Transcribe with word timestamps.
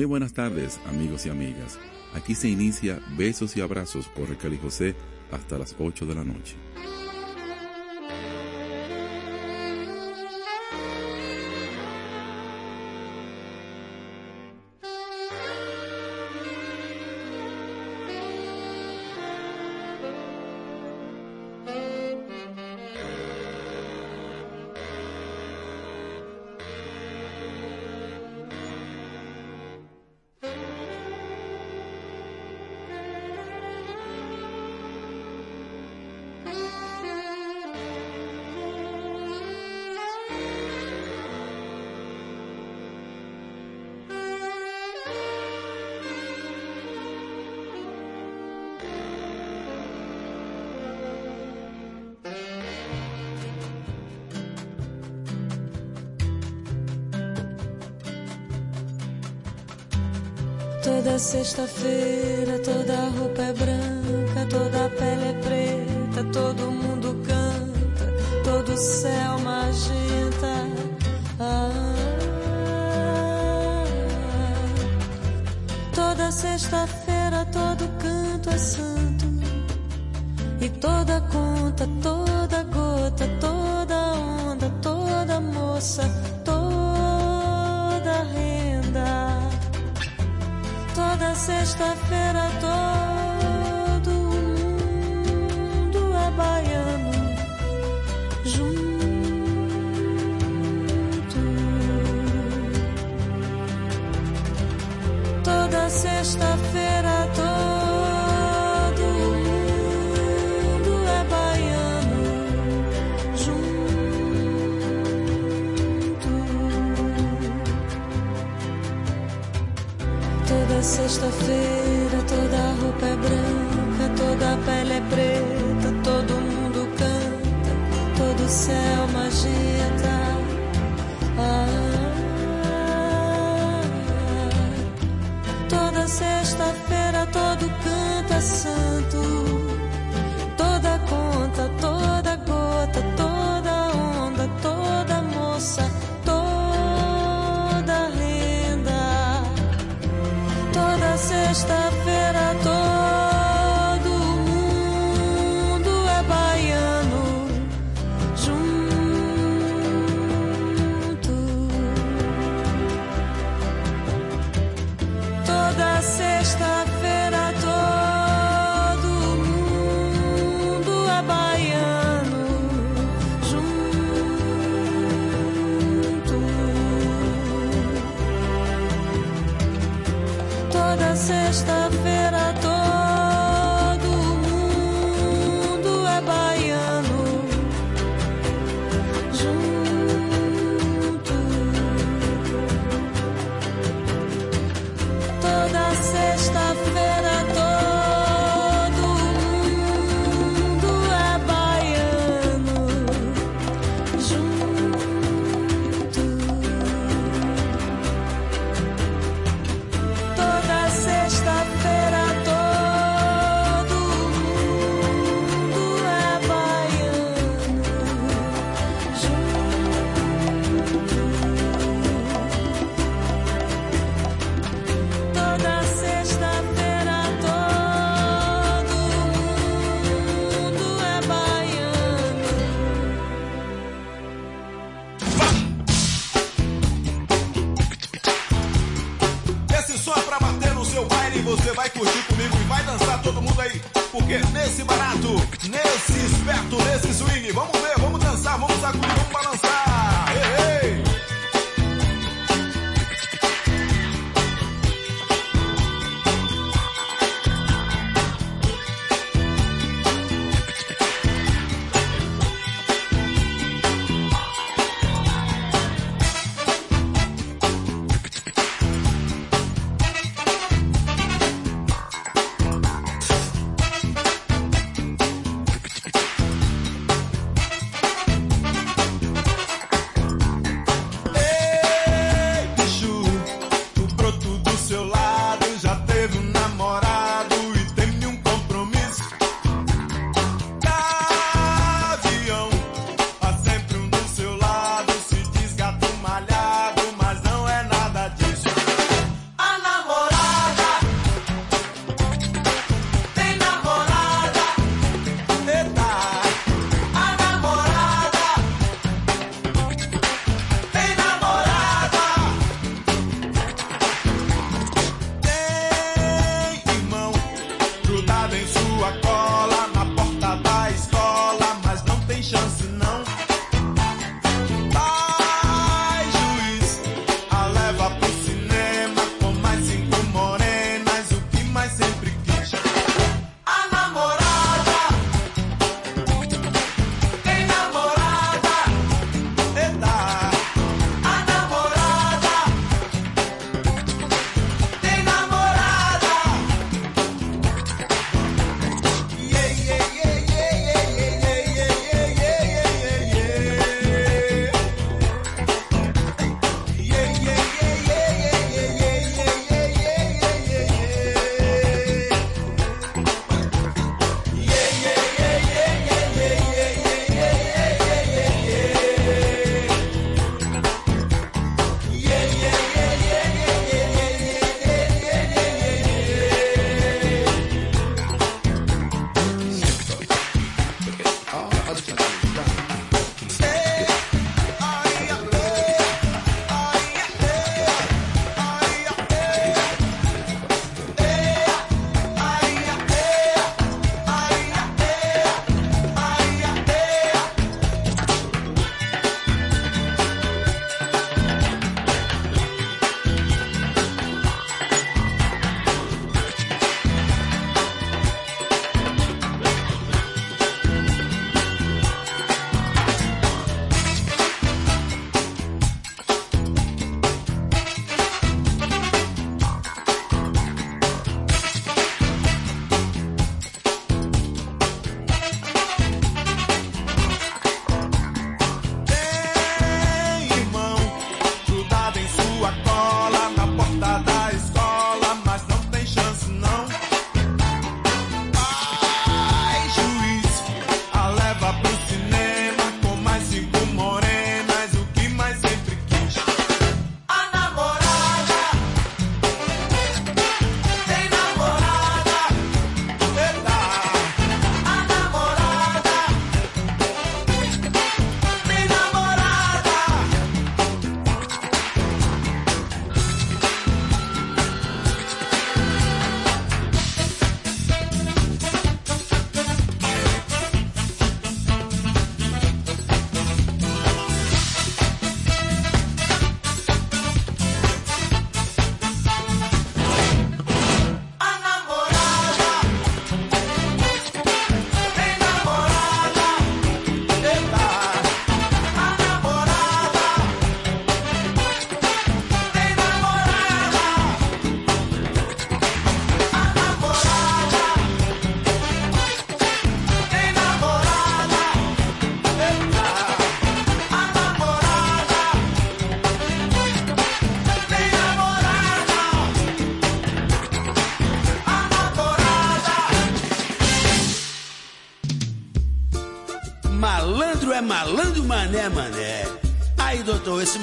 Muy 0.00 0.06
buenas 0.06 0.32
tardes, 0.32 0.80
amigos 0.86 1.26
y 1.26 1.28
amigas. 1.28 1.78
Aquí 2.14 2.34
se 2.34 2.48
inicia 2.48 3.02
Besos 3.18 3.54
y 3.58 3.60
Abrazos 3.60 4.08
con 4.08 4.26
Raquel 4.28 4.56
José 4.56 4.94
hasta 5.30 5.58
las 5.58 5.76
8 5.78 6.06
de 6.06 6.14
la 6.14 6.24
noche. 6.24 6.56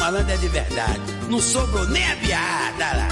Malandro 0.08 0.32
é 0.32 0.38
de 0.38 0.48
verdade. 0.48 1.02
Não 1.30 1.42
sobrou 1.42 1.86
nem 1.90 2.10
a 2.10 2.16
piada 2.16 2.98
lá. 2.98 3.08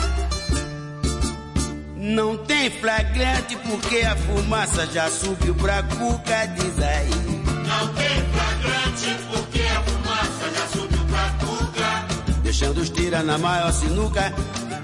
Não 1.97 2.37
tem 2.37 2.69
flagrante 2.69 3.57
porque 3.67 3.97
a 3.97 4.15
fumaça 4.15 4.87
já 4.87 5.09
subiu 5.09 5.53
pra 5.55 5.83
cuca, 5.83 6.45
diz 6.45 6.79
aí. 6.81 7.09
Não 7.67 7.87
tem 7.95 8.23
flagrante 8.31 9.23
porque 9.29 9.61
a 9.61 9.81
fumaça 9.81 10.51
já 10.55 10.67
subiu 10.67 11.05
pra 11.05 11.29
cuca. 11.45 12.41
Deixando 12.43 12.77
os 12.77 12.89
tira 12.89 13.21
na 13.21 13.37
maior 13.37 13.73
sinuca 13.73 14.33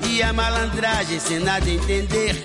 e 0.09 0.21
a 0.21 0.33
malandragem 0.33 1.19
sem 1.19 1.39
nada 1.39 1.69
entender. 1.69 2.43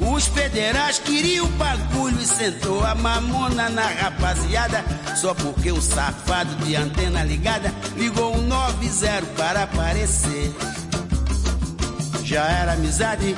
Os 0.00 0.26
federais 0.26 0.98
queriam 0.98 1.46
o 1.46 1.48
bagulho 1.50 2.20
e 2.20 2.26
sentou 2.26 2.84
a 2.84 2.96
mamona 2.96 3.68
na 3.68 3.86
rapaziada. 3.86 4.84
Só 5.14 5.32
porque 5.34 5.70
um 5.70 5.80
safado 5.80 6.52
de 6.64 6.74
antena 6.74 7.22
ligada 7.22 7.72
ligou 7.96 8.36
um 8.36 8.42
90 8.42 9.26
para 9.36 9.62
aparecer. 9.64 10.52
Já 12.24 12.44
era 12.44 12.72
amizade, 12.72 13.36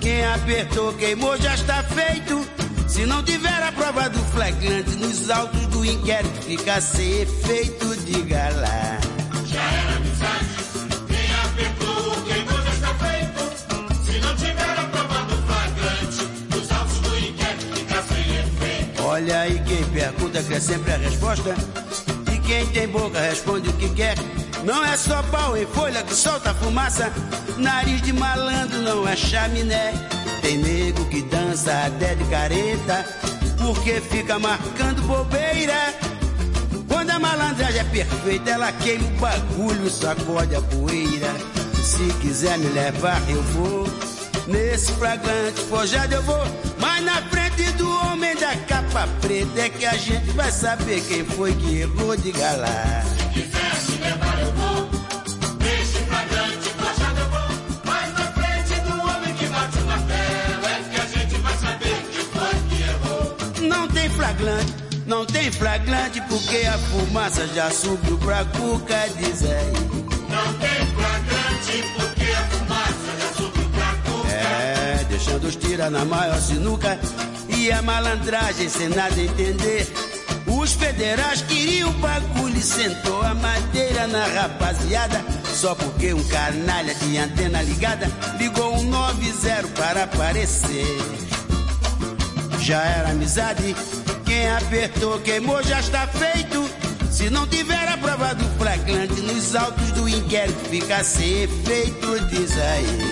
quem 0.00 0.24
apertou 0.24 0.92
queimou, 0.94 1.36
já 1.38 1.54
está 1.54 1.82
feito. 1.82 2.46
Se 2.86 3.04
não 3.06 3.22
tiver 3.22 3.62
a 3.62 3.72
prova 3.72 4.08
do 4.08 4.18
flagrante 4.32 4.90
nos 4.96 5.30
autos 5.30 5.66
do 5.66 5.84
inquérito, 5.84 6.42
fica 6.42 6.80
sem 6.80 7.22
efeito, 7.22 7.96
diga 8.04 8.48
lá. 8.56 8.98
Já 9.46 9.60
era 9.60 9.96
amizade. 9.96 10.58
Olha 19.18 19.40
aí 19.40 19.60
quem 19.66 19.82
pergunta 19.84 20.42
quer 20.44 20.60
sempre 20.60 20.92
a 20.92 20.96
resposta. 20.96 21.54
Quem 22.48 22.64
tem 22.68 22.88
boca 22.88 23.20
responde 23.20 23.68
o 23.68 23.72
que 23.74 23.90
quer. 23.90 24.14
Não 24.64 24.82
é 24.82 24.96
só 24.96 25.22
pau 25.24 25.54
em 25.54 25.66
folha 25.66 26.02
que 26.02 26.14
solta 26.14 26.54
fumaça. 26.54 27.12
Nariz 27.58 28.00
de 28.00 28.10
malandro 28.10 28.80
não 28.80 29.06
é 29.06 29.14
chaminé. 29.14 29.92
Tem 30.40 30.56
nego 30.56 31.04
que 31.10 31.20
dança 31.20 31.70
até 31.84 32.14
de 32.14 32.24
careta. 32.24 33.04
Porque 33.58 34.00
fica 34.00 34.38
marcando 34.38 35.02
bobeira. 35.02 35.94
Quando 36.88 37.10
a 37.10 37.18
malandragem 37.18 37.82
é 37.82 37.84
perfeita, 37.84 38.50
ela 38.50 38.72
queima 38.72 39.06
o 39.06 39.20
bagulho, 39.20 39.90
sacode 39.90 40.56
a 40.56 40.62
poeira. 40.62 41.36
Se 41.84 42.10
quiser 42.22 42.56
me 42.56 42.68
levar, 42.68 43.20
eu 43.28 43.42
vou. 43.42 43.86
Nesse 44.46 44.90
flagrante 44.92 45.60
forjado 45.68 46.14
eu 46.14 46.22
vou. 46.22 46.46
Mas 46.78 47.04
na 47.04 47.20
frente 47.28 47.47
capa 48.98 49.06
preta 49.20 49.60
é 49.60 49.68
que 49.68 49.86
a 49.86 49.96
gente 49.96 50.30
vai 50.32 50.50
saber 50.50 51.00
quem 51.02 51.24
foi 51.24 51.54
que 51.54 51.80
errou 51.80 52.16
de 52.16 52.32
galá. 52.32 53.04
Se 53.04 53.40
quiser 53.40 53.96
me 53.96 54.04
levar, 54.04 54.40
eu 54.40 54.52
vou. 54.52 54.88
Flagrante 56.08 56.68
forjado 56.70 57.20
eu 57.20 57.28
vou. 57.28 57.48
Mas 57.84 58.12
na 58.14 58.32
frente 58.32 58.80
do 58.80 59.00
homem 59.00 59.34
que 59.34 59.46
bate 59.46 59.78
o 59.78 59.86
martelo 59.86 60.66
é 60.66 60.82
que 60.90 61.00
a 61.00 61.06
gente 61.06 61.34
vai 61.36 61.56
saber 61.58 62.02
quem 62.12 62.24
foi 62.24 62.54
que 62.68 62.82
errou. 62.82 63.68
Não 63.68 63.88
tem 63.88 64.10
flagrante. 64.10 64.74
Não 65.06 65.26
tem 65.26 65.52
flagrante 65.52 66.20
porque 66.22 66.56
a 66.66 66.78
fumaça 66.78 67.46
já 67.48 67.70
subiu 67.70 68.18
pra 68.18 68.44
cuca, 68.46 69.08
diz 69.16 69.42
aí. 69.44 69.72
Não 70.28 70.54
tem 70.54 70.86
flagrante 70.96 71.84
porque 71.96 72.32
a 72.32 72.44
fumaça 72.48 73.20
já 73.20 73.32
subiu 73.36 73.68
pra 73.70 74.10
cuca. 74.10 74.32
É, 74.32 75.06
deixando 75.08 75.46
os 75.46 75.56
tira 75.56 75.88
na 75.88 76.04
maior 76.04 76.40
sinuca 76.40 76.98
a 77.72 77.82
malandragem 77.82 78.68
sem 78.68 78.88
nada 78.88 79.20
entender. 79.20 79.86
Os 80.46 80.72
federais 80.72 81.42
queriam 81.42 81.92
bagulho 81.94 82.56
e 82.56 82.62
sentou 82.62 83.22
a 83.22 83.34
madeira 83.34 84.06
na 84.06 84.24
rapaziada. 84.26 85.24
Só 85.54 85.74
porque 85.74 86.12
um 86.14 86.22
canalha 86.24 86.94
de 86.94 87.18
antena 87.18 87.62
ligada 87.62 88.10
ligou 88.38 88.76
um 88.76 88.84
90 88.84 89.68
para 89.76 90.04
aparecer. 90.04 90.98
Já 92.60 92.82
era 92.84 93.10
amizade, 93.10 93.74
quem 94.24 94.50
apertou 94.50 95.18
queimou 95.20 95.62
já 95.62 95.80
está 95.80 96.06
feito. 96.06 96.68
Se 97.10 97.30
não 97.30 97.46
tiver 97.46 97.88
a 97.88 97.96
prova 97.96 98.34
do 98.34 98.44
flagrante 98.58 99.20
nos 99.22 99.56
autos 99.56 99.90
do 99.92 100.08
inquérito, 100.08 100.68
fica 100.68 101.02
sem 101.02 101.42
efeito, 101.42 102.20
diz 102.28 102.52
aí. 102.58 103.07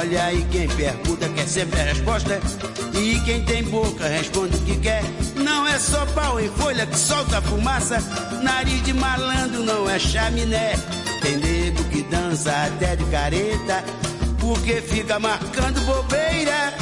Olha 0.00 0.24
aí 0.24 0.46
quem 0.50 0.66
pergunta 0.66 1.28
quer 1.28 1.46
sempre 1.46 1.78
a 1.78 1.84
resposta. 1.84 2.40
E 2.94 3.20
quem 3.20 3.44
tem 3.44 3.62
boca 3.64 4.08
responde 4.08 4.56
o 4.56 4.60
que 4.60 4.78
quer. 4.78 5.02
Não 5.36 5.66
é 5.66 5.78
só 5.78 6.06
pau 6.06 6.40
em 6.40 6.48
folha 6.48 6.86
que 6.86 6.98
solta 6.98 7.42
fumaça. 7.42 7.98
Nariz 8.42 8.82
de 8.82 8.94
malandro 8.94 9.62
não 9.62 9.90
é 9.90 9.98
chaminé. 9.98 10.72
Tem 11.20 11.36
nego 11.36 11.84
que 11.84 12.02
dança 12.04 12.50
até 12.50 12.96
de 12.96 13.04
careta, 13.10 13.84
porque 14.38 14.80
fica 14.80 15.18
marcando 15.18 15.84
bobeira. 15.84 16.72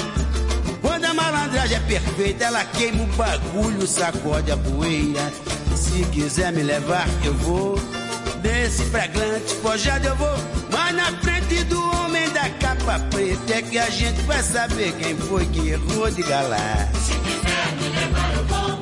Quando 0.81 1.07
a 1.07 1.13
malandragem 1.13 1.77
é 1.77 1.81
perfeita, 1.81 2.45
ela 2.45 2.65
queima 2.67 3.03
o 3.03 3.07
bagulho, 3.17 3.85
sacode 3.85 4.53
a 4.53 4.57
poeira. 4.57 5.33
Se 5.75 6.05
quiser 6.13 6.53
me 6.53 6.63
levar, 6.63 7.09
eu 7.25 7.35
vou. 7.35 7.75
Desse 8.43 8.85
flagrante 8.85 9.55
forjado 9.57 10.07
eu 10.07 10.15
vou. 10.15 10.37
Mas 10.71 10.95
na 10.95 11.07
frente 11.21 11.65
do 11.65 11.98
capa 12.51 12.99
preta 13.11 13.55
é 13.55 13.63
que 13.63 13.79
a 13.79 13.91
gente 13.91 14.21
vai 14.23 14.43
saber 14.43 14.93
quem 14.93 15.17
foi 15.17 15.47
que 15.47 15.69
errou 15.71 16.11
de 16.11 16.23
galar. 16.23 16.89
Se 16.95 17.13
quiser 17.13 17.73
me 17.77 17.89
levar, 17.89 18.35
eu 18.35 18.45
vou. 18.45 18.81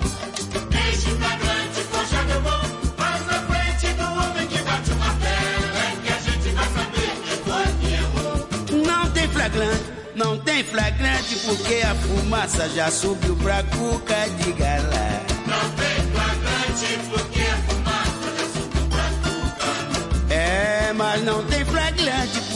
Deixe 0.71 1.11
flagrante, 1.11 1.81
forjado 1.91 2.31
eu 2.33 2.41
vou. 2.43 2.61
Mas 2.99 3.27
na 3.27 3.41
frente 3.41 3.93
do 3.95 4.05
homem 4.05 4.47
que 4.47 4.63
bate 4.63 4.91
o 4.93 4.97
martelo 4.97 5.77
é 5.77 5.97
que 6.03 6.13
a 6.13 6.19
gente 6.19 6.49
vai 6.51 6.69
saber 6.69 7.11
quem 7.25 7.39
foi 7.45 7.67
que 7.81 7.89
errou. 7.95 8.85
Não 8.87 9.11
tem 9.11 9.29
flagrante, 9.29 9.85
não 10.15 10.39
tem 10.39 10.65
flagrante, 10.65 11.37
porque 11.45 11.75
a 11.85 11.95
fumaça 11.95 12.69
já 12.71 12.91
subiu 12.91 13.37
pra 13.37 13.63
cuca 13.65 14.29
de 14.39 14.53
galar. 14.53 15.23
Não 15.47 15.71
tem 15.77 15.97
flagrante 16.13 16.99
porque 17.11 17.41
a 17.41 17.57
fumaça 17.69 18.27
já 18.39 18.47
subiu 18.55 18.87
pra 18.89 19.09
cuca. 19.23 20.35
É, 20.35 20.93
mas 20.95 21.23
não 21.25 21.45
tem 21.45 21.65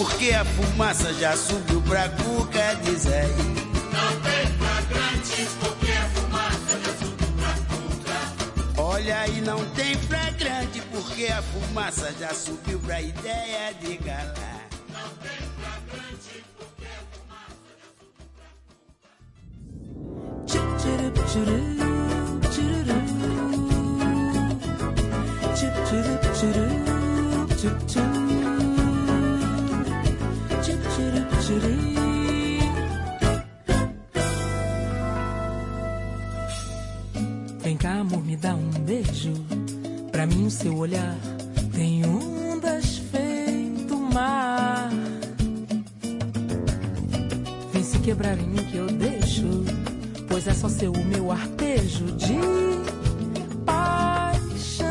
porque 0.01 0.33
a 0.33 0.43
fumaça 0.47 1.13
já 1.13 1.37
subiu 1.37 1.83
pra 1.83 2.09
cuca, 2.09 2.75
diz 2.83 3.07
aí. 3.07 3.37
Não 3.93 4.21
tem 4.23 4.47
flagrante 4.57 5.47
porque 5.61 5.93
a 5.93 6.09
fumaça 6.09 6.81
já 6.81 6.93
subiu 6.95 7.29
pra 7.37 7.53
cuca. 7.69 8.83
Olha 8.83 9.19
aí, 9.21 9.43
não 9.43 9.63
tem 9.73 9.95
flagrante, 9.99 10.81
porque 10.91 11.27
a 11.27 11.43
fumaça 11.43 12.15
já 12.19 12.33
subiu 12.33 12.79
pra 12.79 13.03
ideia 13.03 13.75
de 13.75 13.99
galar. 13.99 14.69
Não 14.89 15.31
amor, 38.11 38.25
me 38.25 38.37
dá 38.37 38.55
um 38.55 38.71
beijo. 38.85 39.33
Pra 40.11 40.27
mim, 40.27 40.47
o 40.47 40.51
seu 40.51 40.77
olhar 40.77 41.17
tem 41.73 42.05
ondas 42.05 42.99
feito 42.99 43.97
mar. 43.97 44.91
Vem 47.73 47.83
se 47.83 47.99
quebrar 48.01 48.37
em 48.37 48.47
mim 48.47 48.65
que 48.65 48.77
eu 48.77 48.87
deixo, 48.87 49.65
pois 50.29 50.47
é 50.49 50.55
só 50.55 50.69
seu 50.69 50.93
o 50.93 51.05
meu 51.05 51.31
arpejo 51.31 52.07
de 52.17 52.39
paixão. 53.65 54.87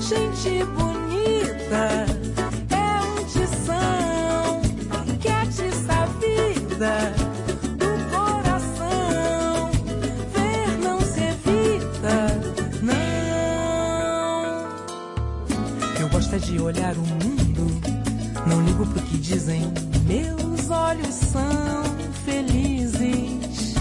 Gente 0.00 0.64
bonita, 0.64 2.06
olhar 16.58 16.94
o 16.94 17.00
mundo, 17.00 17.80
não 18.46 18.62
ligo 18.62 18.86
pro 18.86 19.02
que 19.02 19.18
dizem. 19.18 19.62
Meus 20.06 20.70
olhos 20.70 21.14
são 21.14 21.82
felizes. 22.24 23.74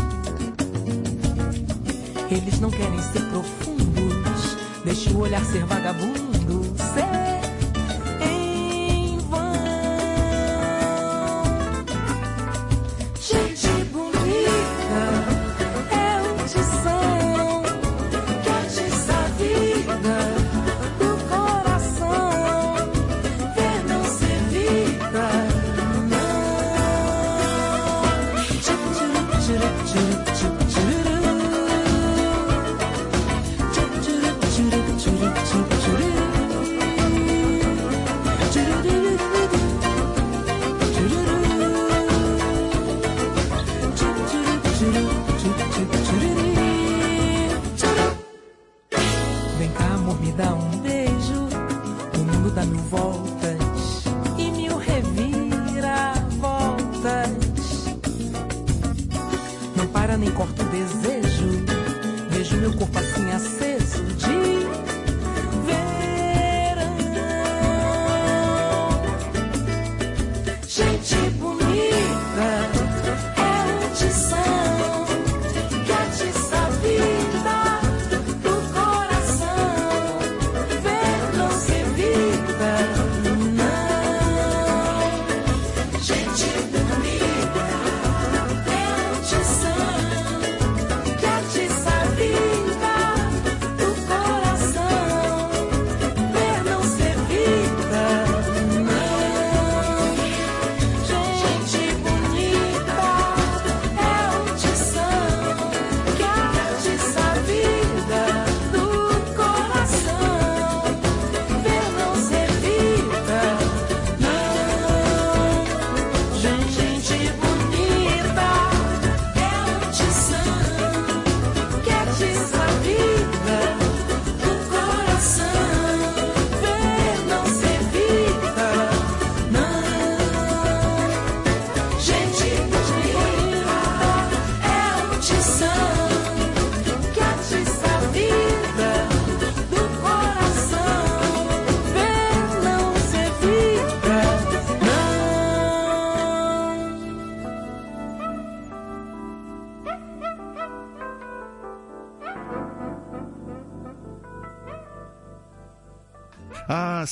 Eles 2.30 2.60
não 2.60 2.70
querem 2.70 3.02
ser 3.02 3.22
profundos. 3.30 4.58
Deixe 4.84 5.10
o 5.12 5.20
olhar 5.20 5.44
ser 5.46 5.66
vagabundo. 5.66 6.25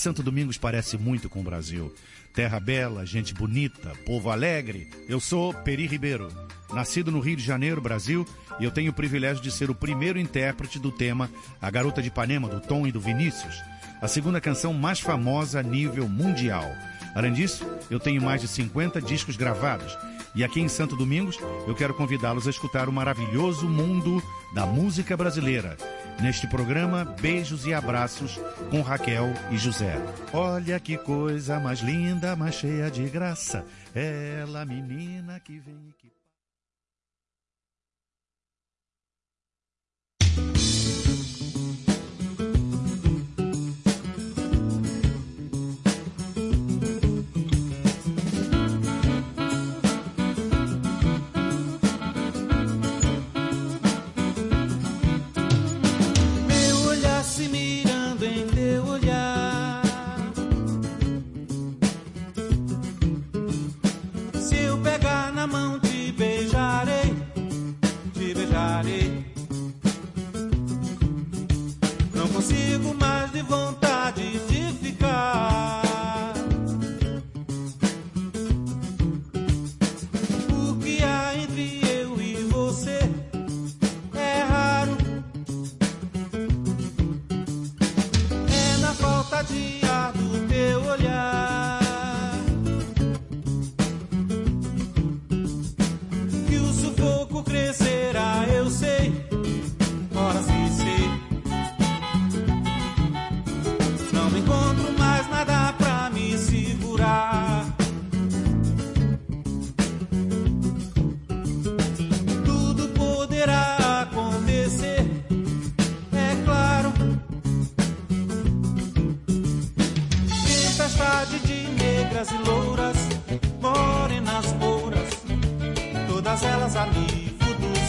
Santo 0.04 0.22
Domingos 0.22 0.58
parece 0.58 0.98
muito 0.98 1.30
com 1.30 1.40
o 1.40 1.44
Brasil. 1.44 1.90
Terra 2.34 2.60
bela, 2.60 3.06
gente 3.06 3.34
bonita, 3.34 3.94
povo 4.06 4.30
alegre. 4.30 4.90
Eu 5.08 5.18
sou 5.18 5.54
Peri 5.54 5.88
Ribeiro, 5.88 6.28
nascido 6.74 7.10
no 7.10 7.22
Rio 7.22 7.38
de 7.38 7.42
Janeiro, 7.42 7.80
Brasil, 7.80 8.28
e 8.60 8.66
eu 8.66 8.72
tenho 8.72 8.92
o 8.92 8.94
privilégio 8.94 9.42
de 9.42 9.50
ser 9.50 9.70
o 9.70 9.76
primeiro 9.76 10.20
intérprete 10.20 10.78
do 10.78 10.92
tema 10.92 11.32
A 11.62 11.72
Garota 11.72 12.02
de 12.02 12.10
Ipanema, 12.10 12.50
do 12.50 12.60
Tom 12.60 12.86
e 12.86 12.92
do 12.92 13.00
Vinícius, 13.00 13.56
a 14.02 14.08
segunda 14.10 14.42
canção 14.42 14.74
mais 14.74 15.00
famosa 15.00 15.62
a 15.62 15.64
nível 15.64 16.10
mundial. 16.10 16.70
Além 17.16 17.32
disso, 17.32 17.66
eu 17.90 17.98
tenho 17.98 18.22
mais 18.22 18.42
de 18.42 18.50
50 18.50 19.02
discos 19.02 19.38
gravados. 19.38 19.98
E 20.36 20.44
aqui 20.44 20.60
em 20.60 20.68
Santo 20.68 20.98
Domingos, 20.98 21.40
eu 21.66 21.76
quero 21.76 21.94
convidá-los 21.94 22.46
a 22.46 22.50
escutar 22.50 22.90
o 22.90 22.92
maravilhoso 22.92 23.70
mundo 23.70 24.22
da 24.54 24.66
música 24.66 25.16
brasileira. 25.16 25.78
Neste 26.22 26.48
programa, 26.48 27.04
beijos 27.04 27.66
e 27.66 27.74
abraços 27.74 28.40
com 28.70 28.82
Raquel 28.82 29.34
e 29.52 29.58
José. 29.58 29.98
Olha 30.32 30.80
que 30.80 30.98
coisa 30.98 31.60
mais 31.60 31.80
linda, 31.80 32.36
mais 32.36 32.56
cheia 32.56 32.90
de 32.90 33.04
graça. 33.10 33.66
Ela, 33.94 34.66
menina 34.66 35.40
que 35.40 35.60
vem. 35.60 36.03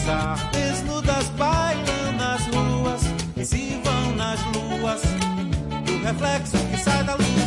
dançar. 0.05 0.51
Desnudas 0.51 1.29
bailam 1.29 2.11
nas 2.17 2.41
ruas, 2.47 3.01
se 3.47 3.81
vão 3.83 4.15
nas 4.15 4.39
luas, 4.53 5.01
do 5.85 6.03
reflexo 6.03 6.57
que 6.69 6.77
sai 6.77 7.03
da 7.03 7.15
lua. 7.15 7.44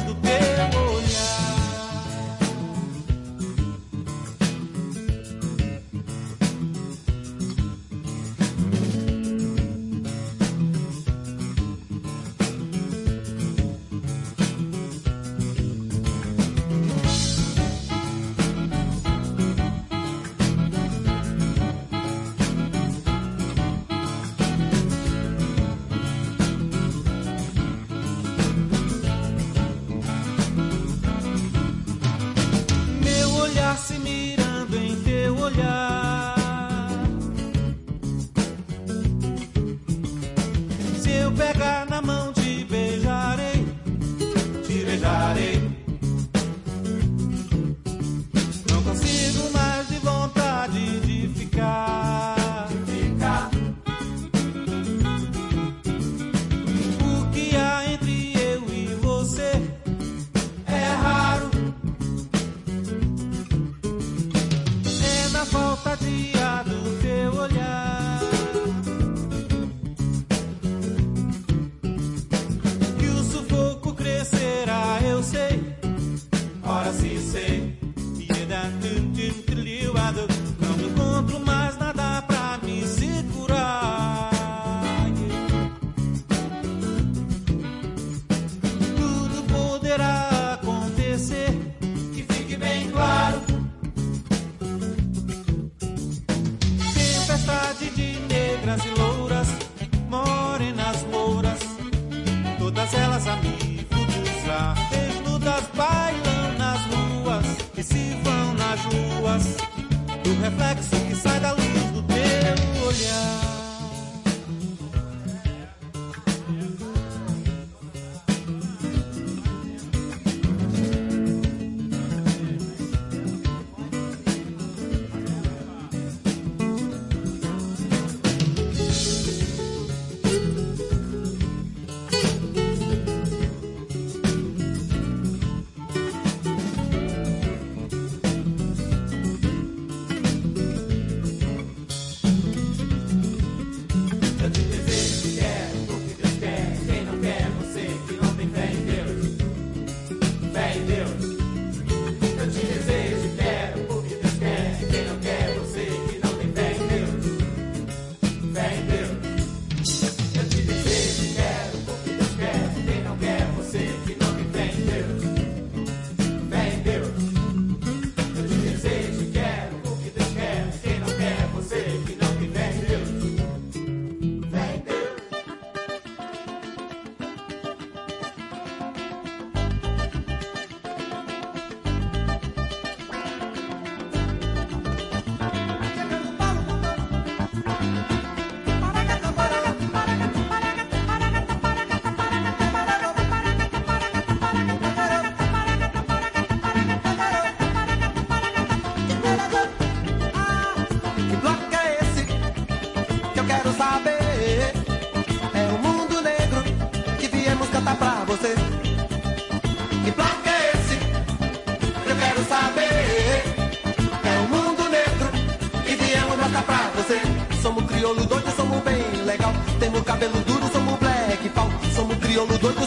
Crioulo 222.39 222.57
doido, 222.59 222.78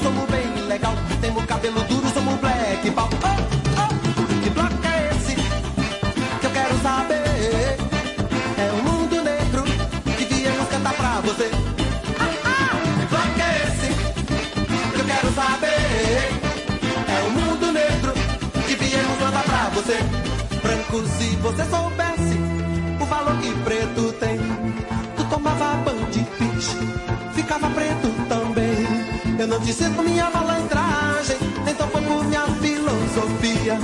Te 29.64 29.74
sinto 29.74 30.02
minha 30.02 30.30
malandragem, 30.30 31.38
nem 31.64 31.76
tampouco 31.76 32.24
minha 32.26 32.42
filosofia. 32.62 33.78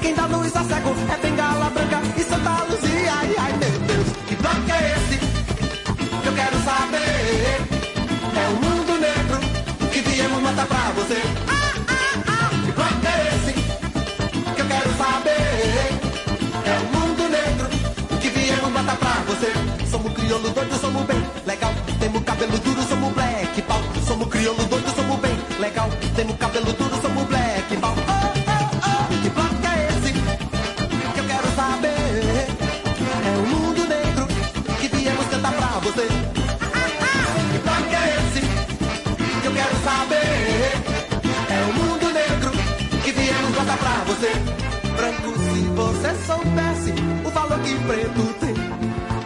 Quem 0.00 0.14
dá 0.14 0.26
luz 0.26 0.54
a 0.54 0.62
cego 0.62 0.94
é 1.12 1.16
bengala 1.16 1.70
branca 1.70 2.02
e 2.16 2.22
Santa 2.22 2.64
Luzia. 2.64 3.12
Ai, 3.12 3.34
ai, 3.38 3.52
meu 3.52 3.78
Deus, 3.80 4.08
que 4.28 4.36
bloco 4.36 4.70
é 4.70 4.92
esse? 4.92 5.18
Eu 6.24 6.32
quero 6.32 6.56
saber. 6.64 7.60
É 8.36 8.48
o 8.48 8.56
mundo 8.64 9.00
negro 9.00 9.38
que 9.90 10.00
viemos 10.00 10.42
matar 10.42 10.66
pra 10.66 10.90
você. 10.94 11.20
Que 12.64 12.72
bloco 12.72 13.06
é 13.06 13.34
esse? 13.34 13.52
Que 14.54 14.60
eu 14.60 14.66
quero 14.66 14.90
saber. 14.96 15.96
É 16.64 16.78
o 16.78 16.98
mundo 16.98 17.28
negro 17.28 17.68
que 18.20 18.28
viemos 18.28 18.70
matar 18.70 18.96
pra 18.96 19.22
você. 19.26 19.52
Somos 19.90 20.12
crioulo 20.12 20.50
doido, 20.50 20.78
somos 20.78 21.02
bem 21.06 21.25
você. 44.16 44.32
Branco, 44.96 45.38
se 45.38 45.60
você 45.74 46.14
soubesse 46.26 46.94
o 47.24 47.30
valor 47.30 47.58
que 47.60 47.74
preto 47.86 48.34
tem. 48.40 48.54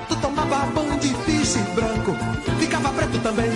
Tu 0.08 0.16
tomava 0.16 0.66
banho 0.66 0.98
de 0.98 1.14
fiche 1.24 1.58
branco, 1.74 2.16
ficava 2.58 2.88
preto 2.90 3.18
também. 3.20 3.50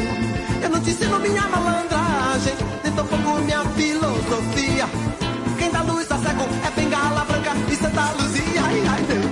Eu 0.63 0.71
não 0.71 0.81
te 0.81 0.91
ensino 0.91 1.19
minha 1.19 1.43
malandragem, 1.43 2.55
nem 2.83 2.93
tampouco 2.93 3.41
minha 3.41 3.65
filosofia. 3.71 4.89
Quem 5.59 5.71
dá 5.71 5.83
luz 5.83 6.11
a 6.11 6.19
cego 6.19 6.45
é 6.65 6.71
bengala 6.81 7.25
branca 7.25 7.53
e 7.71 7.77
Santa 7.77 8.13
Luzia. 8.13 8.63
Ai, 8.63 8.83
ai, 8.89 9.03
Deus, 9.03 9.24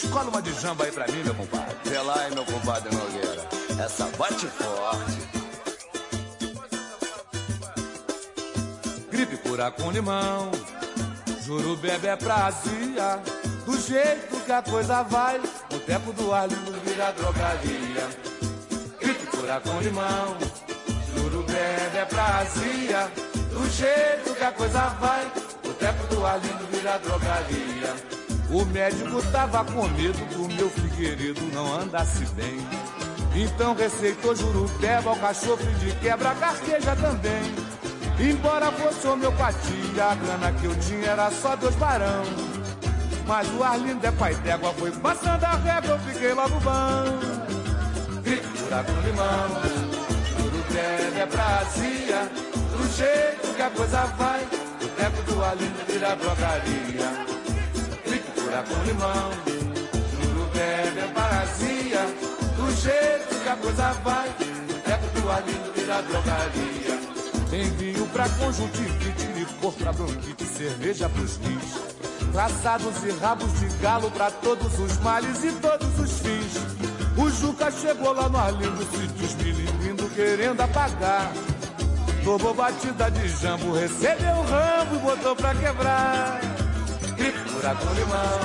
descola 0.00 0.30
uma 0.30 0.40
de 0.40 0.52
jamba 0.54 0.84
aí 0.84 0.92
pra 0.92 1.06
mim, 1.08 1.22
meu 1.22 1.34
compadre. 1.34 1.76
Vê 1.84 1.98
lá, 1.98 2.26
hein, 2.26 2.34
meu 2.34 2.44
compadre 2.44 2.94
Nogueira. 2.94 3.48
Essa 3.84 4.06
bate 4.16 4.46
forte. 4.46 5.20
Gripe 9.10 9.36
cura 9.38 9.70
com 9.70 9.90
limão, 9.90 10.50
juro 11.44 11.76
bebe 11.76 12.06
é 12.06 12.16
prazia. 12.16 13.20
Do 13.66 13.78
jeito 13.78 14.40
que 14.46 14.52
a 14.52 14.62
coisa 14.62 15.02
vai, 15.02 15.38
o 15.38 15.78
tempo 15.80 16.12
do 16.14 16.32
ar 16.32 16.48
lindo 16.48 16.72
vira 16.84 17.12
drogaria. 17.12 18.08
Gripe 19.00 19.26
cura 19.26 19.60
com 19.60 19.80
limão, 19.80 20.36
juro 21.14 21.42
bebe 21.42 21.98
é 21.98 22.04
prazia. 22.06 23.10
Do 23.52 23.68
jeito 23.70 24.34
que 24.34 24.44
a 24.44 24.52
coisa 24.52 24.88
vai, 25.00 25.30
o 25.64 25.74
tempo 25.74 26.14
do 26.14 26.24
ar 26.24 26.40
lindo 26.40 26.66
vira 26.70 26.98
drogaria. 26.98 28.19
O 28.52 28.64
médico 28.64 29.22
tava 29.30 29.64
com 29.64 29.86
medo 29.90 30.18
do 30.34 30.52
meu 30.54 30.68
figueiredo 30.68 31.40
não 31.52 31.80
andasse 31.80 32.24
bem. 32.34 32.58
Então 33.32 33.76
receitou 33.76 34.34
jurupeba, 34.34 35.10
alcachofre 35.10 35.72
de 35.74 35.92
quebra, 36.00 36.34
carqueja 36.34 36.96
também. 36.96 37.54
Embora 38.18 38.72
fosse 38.72 39.06
homeopatia, 39.06 40.04
a 40.04 40.14
grana 40.16 40.52
que 40.58 40.64
eu 40.64 40.74
tinha 40.80 41.10
era 41.10 41.30
só 41.30 41.54
dois 41.54 41.76
barão. 41.76 42.24
Mas 43.24 43.48
o 43.52 43.62
Arlindo 43.62 44.04
é 44.04 44.10
pai 44.10 44.34
d'égua, 44.34 44.74
foi 44.74 44.90
passando 44.90 45.44
a 45.44 45.54
régua, 45.54 45.90
eu 45.90 45.98
fiquei 46.00 46.32
logo 46.34 46.58
bom. 46.60 48.20
Gritura 48.24 48.84
com 48.84 49.00
limão, 49.06 49.62
jurupeba 50.36 51.18
é 51.20 51.26
prazia. 51.26 52.30
Do 52.76 52.96
jeito 52.96 53.54
que 53.54 53.62
a 53.62 53.70
coisa 53.70 54.04
vai, 54.18 54.42
o 54.42 54.88
tempo 54.88 55.22
do 55.22 55.44
Arlindo 55.44 55.86
vira 55.86 56.16
drogaria. 56.16 57.39
Gritura 58.50 58.64
com 58.64 58.82
limão, 58.82 59.30
jurupeba 60.10 61.00
é 61.00 61.10
prazia. 61.14 62.00
Do 62.56 62.70
jeito 62.82 63.42
que 63.42 63.48
a 63.48 63.56
coisa 63.56 63.92
vai, 64.04 64.28
o 64.28 64.74
tempo 64.80 65.20
do 65.20 65.30
Arlindo 65.30 65.72
vira 65.72 66.02
drogaria. 66.02 67.00
Tem 67.48 67.70
vinho 67.76 68.06
pra 68.08 68.28
conjuntivite, 68.28 69.26
licor 69.36 69.72
pra 69.74 69.92
bronquite, 69.92 70.44
cerveja 70.44 71.08
pros 71.08 71.36
rins. 71.36 72.32
Traçados 72.32 73.04
e 73.04 73.10
rabos 73.20 73.52
de 73.60 73.66
galo 73.76 74.10
pra 74.10 74.32
todos 74.32 74.78
os 74.80 74.98
males 74.98 75.44
e 75.44 75.52
todos 75.52 76.00
os 76.00 76.18
fins. 76.18 76.52
O 77.16 77.30
Juca 77.30 77.70
chegou 77.70 78.12
lá 78.12 78.28
no 78.28 78.38
Arlindo, 78.38 78.84
se 78.84 79.06
desmilindo, 79.06 80.10
querendo 80.10 80.60
apagar. 80.60 81.32
Tomou 82.24 82.52
batida 82.52 83.10
de 83.12 83.28
jambo, 83.28 83.72
recebeu 83.74 84.34
o 84.34 84.42
rambo 84.42 84.96
e 84.96 84.98
botou 84.98 85.36
pra 85.36 85.54
quebrar. 85.54 86.49
Cripura 87.20 87.74
com 87.74 87.92
limão, 87.92 88.40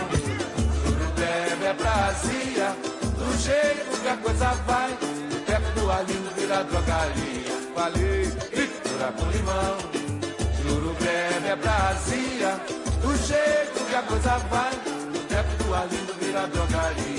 juro 0.84 1.06
bebe 1.16 1.66
é 1.66 1.74
prazia. 1.76 2.76
Do 3.18 3.38
jeito 3.42 4.02
que 4.02 4.08
a 4.10 4.18
coisa 4.18 4.52
vai, 4.68 4.92
o 4.92 5.46
teco 5.46 5.80
do 5.80 5.90
Arlindo 5.90 6.30
vira 6.36 6.62
drogaria. 6.66 7.56
Falei, 7.74 8.26
cripura 8.52 9.14
com 9.14 9.32
limão, 9.32 9.78
juro 10.62 10.94
bebe 11.00 11.48
é 11.48 11.56
prazia. 11.56 12.60
Do 13.02 13.16
jeito 13.26 13.86
que 13.88 13.96
a 13.96 14.02
coisa 14.02 14.38
vai, 14.50 14.74
o 14.74 15.20
teco 15.30 15.64
do 15.64 15.74
Arlindo 15.74 16.14
vira 16.20 16.46
drogaria. 16.48 17.16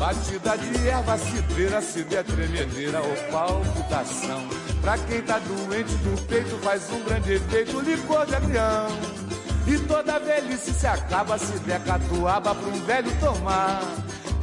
Batida 0.00 0.58
de 0.58 0.88
erva 0.88 1.16
cidreira, 1.16 1.80
der 2.10 2.24
tremedeira 2.24 3.00
ou 3.00 3.14
palpitação. 3.30 4.48
Pra 4.80 4.98
quem 4.98 5.22
tá 5.22 5.38
doente 5.38 5.94
do 5.98 6.20
peito, 6.26 6.58
faz 6.58 6.90
um 6.90 7.04
grande 7.04 7.34
efeito, 7.34 7.78
licor 7.78 8.26
de 8.26 8.34
avião. 8.34 9.31
E 9.66 9.78
toda 9.78 10.18
velhice 10.18 10.72
se 10.72 10.86
acaba 10.86 11.38
se 11.38 11.58
der 11.60 11.80
catuaba 11.84 12.54
pra 12.54 12.68
um 12.68 12.80
velho 12.84 13.10
tomar. 13.20 13.80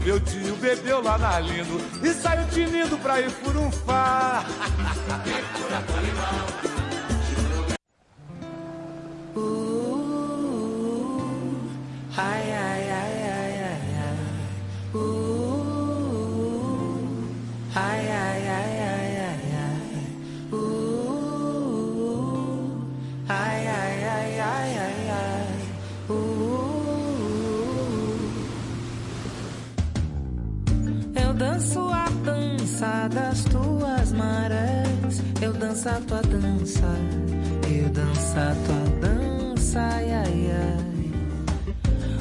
Meu 0.03 0.19
tio 0.19 0.55
bebeu 0.55 1.01
lá 1.03 1.17
na 1.17 1.39
Lindo 1.39 1.81
e 2.01 2.13
saiu 2.13 2.47
tinindo 2.47 2.97
pra 2.99 3.19
ir 3.19 3.29
furunfar. 3.29 4.45
Ai, 12.17 12.53
ai, 12.53 12.53
ai, 12.53 12.53
ai, 12.53 12.88
danço 31.59 31.89
a 31.89 32.05
dança 32.23 33.09
das 33.13 33.43
tuas 33.43 34.13
marés. 34.13 35.21
Eu 35.41 35.51
danço 35.51 35.89
a 35.89 35.99
tua 36.07 36.21
dança, 36.21 36.87
eu 37.67 37.89
danço 37.89 38.39
a 38.39 38.55
tua 38.65 39.07
dança, 39.07 39.79
ai, 39.81 40.13
ai, 40.13 40.51
ai. 40.51 41.11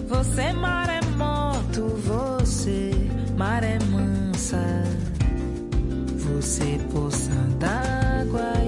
Você 0.09 0.53
maremoto, 0.53 1.87
é 1.87 2.09
você 2.09 2.91
maré 3.37 3.79
mansa, 3.91 4.83
você 6.17 6.81
poça 6.93 7.31
d'água. 7.61 8.68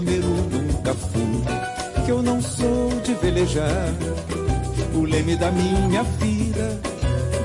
Levar. 0.00 0.24
Timoneiro 0.24 0.26
nunca 0.26 0.94
fui, 0.94 2.04
que 2.04 2.10
eu 2.10 2.22
não 2.22 2.40
sou 2.40 2.90
de 3.02 3.14
velejar. 3.14 3.92
O 4.92 5.02
leme 5.02 5.36
da 5.36 5.50
minha 5.50 6.02
vida, 6.02 6.80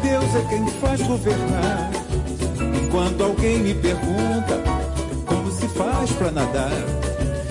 Deus 0.02 0.36
é 0.36 0.50
quem 0.50 0.68
faz 0.82 1.02
governar. 1.02 1.92
Enquanto 2.84 3.24
alguém 3.24 3.60
me 3.60 3.74
pergunta 3.76 4.62
como 5.26 5.52
se 5.52 5.68
faz 5.70 6.12
pra 6.12 6.32
nadar, 6.32 6.72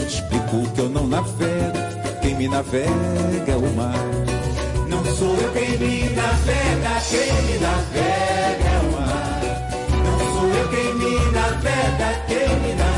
explico 0.06 0.68
que 0.74 0.80
eu 0.80 0.88
não 0.88 1.06
navego, 1.06 1.78
quem 2.20 2.34
me 2.34 2.48
navega 2.48 3.52
é 3.52 3.56
o 3.56 3.74
mar. 3.76 3.94
Não 4.88 5.04
sou 5.04 5.36
eu 5.36 5.52
quem 5.52 5.78
me 5.78 6.08
navega, 6.10 7.00
quem 7.08 7.42
me 7.42 7.58
navega 7.58 8.68
é 8.68 8.80
o 8.82 8.92
mar. 8.92 9.40
Não 10.04 10.40
sou 10.40 10.48
eu 10.48 10.68
quem 10.68 10.94
me 10.94 11.32
navega, 11.32 12.24
quem 12.26 12.60
me 12.60 12.74
navega 12.74 12.97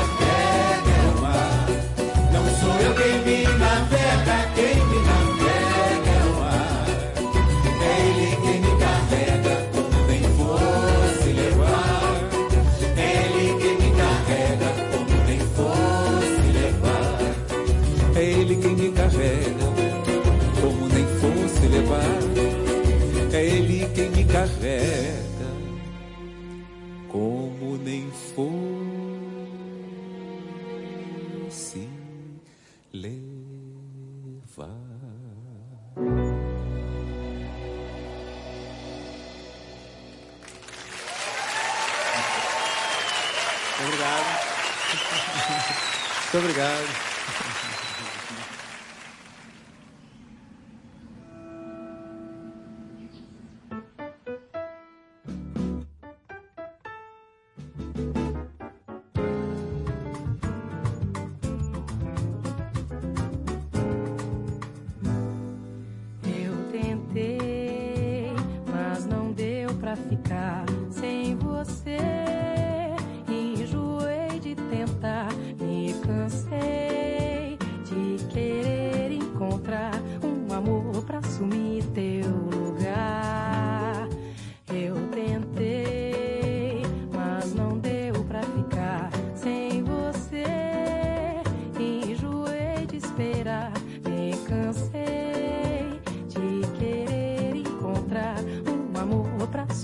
pra 69.91 69.95
ficar 69.97 70.65
sem 70.89 71.35
você. 71.35 72.20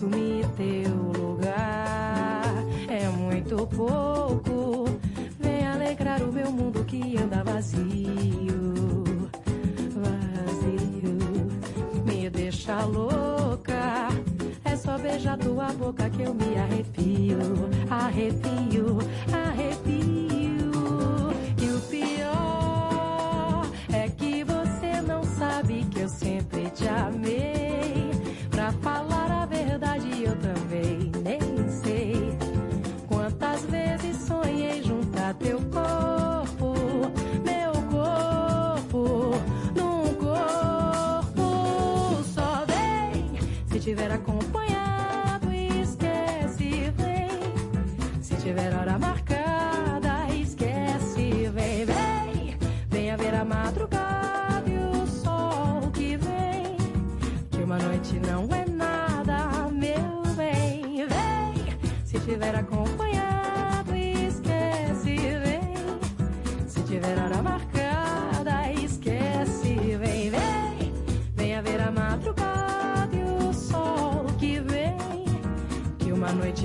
Assumir 0.08 0.46
teu 0.56 1.22
lugar. 1.22 2.54
É 2.88 3.08
muito 3.10 3.68
pouco, 3.68 4.86
vem 5.40 5.68
alegrar 5.68 6.22
o 6.24 6.32
meu 6.32 6.52
mundo 6.52 6.84
que 6.86 7.18
anda 7.18 7.44
vazio, 7.44 8.74
vazio. 9.96 11.18
Me 12.06 12.30
deixa 12.30 12.84
louca, 12.86 14.08
é 14.64 14.76
só 14.76 14.98
beijar 14.98 15.38
tua 15.38 15.68
boca 15.74 16.10
que 16.10 16.24
eu 16.24 16.34
me 16.34 16.58
arrepio, 16.58 17.38
arrepio, 17.90 18.98
arrepio. 19.32 19.57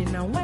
Não 0.00 0.41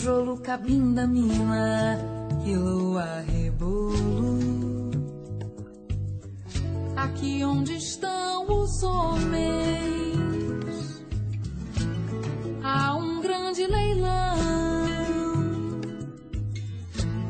Monjolo, 0.00 0.38
Cabinda, 0.38 1.06
Mina, 1.06 1.98
Quiloa, 2.42 3.20
Rebolo. 3.20 4.90
Aqui 6.96 7.44
onde 7.44 7.76
estão 7.76 8.46
os 8.62 8.82
homens, 8.82 9.44
há 12.62 12.96
um 12.96 13.20
grande 13.20 13.66
leilão. 13.66 14.38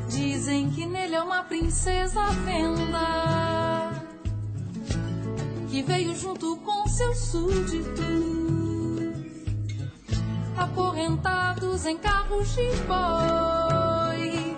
Dizem 0.08 0.70
que 0.70 0.86
nele 0.86 1.16
é 1.16 1.22
uma 1.22 1.42
princesa 1.42 2.24
venda 2.44 3.90
que 5.68 5.82
veio 5.82 6.14
junto 6.14 6.56
com 6.58 6.86
seus 6.86 7.18
súditos, 7.18 8.04
acorrentados 10.56 11.84
em 11.86 11.96
carros 12.30 12.54
de 12.54 12.70
boi. 12.86 14.56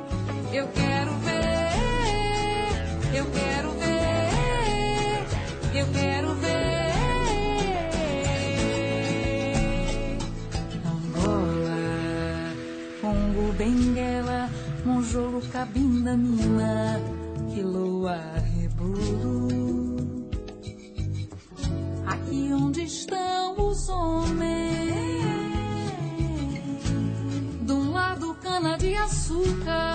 Eu 0.52 0.68
quero 0.68 1.12
ver, 1.18 1.72
eu 3.16 3.24
quero 3.26 3.70
ver, 3.72 5.24
eu 5.74 5.86
quero 5.92 6.34
ver. 6.34 6.92
Angola, 10.84 12.52
Congo, 13.00 13.52
Benguela, 13.54 14.50
Monjolo, 14.84 15.40
Cabinda, 15.50 16.16
Mina, 16.16 17.00
Quiloa, 17.54 18.18
Rebolo. 18.54 19.41
the 29.61 29.91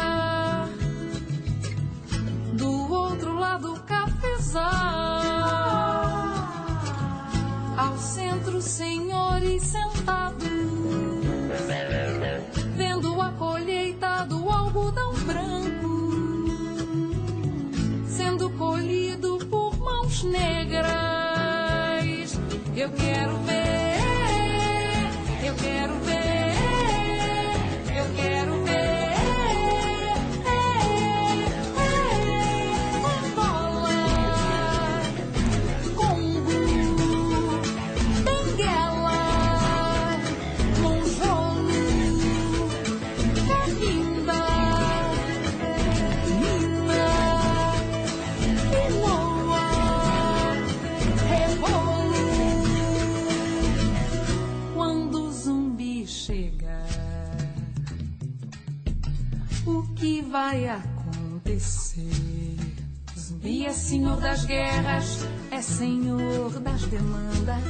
senhor 63.88 64.18
das 64.18 64.44
guerras, 64.44 65.26
é 65.50 65.62
senhor 65.62 66.60
das 66.60 66.82
demandas. 66.88 67.64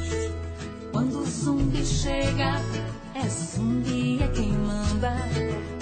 Quando 0.92 1.20
o 1.20 1.26
zumbi 1.26 1.86
chega, 1.86 2.60
é 3.14 3.30
zumbi 3.30 4.20
é 4.24 4.28
quem 4.30 4.52
manda. 4.52 5.16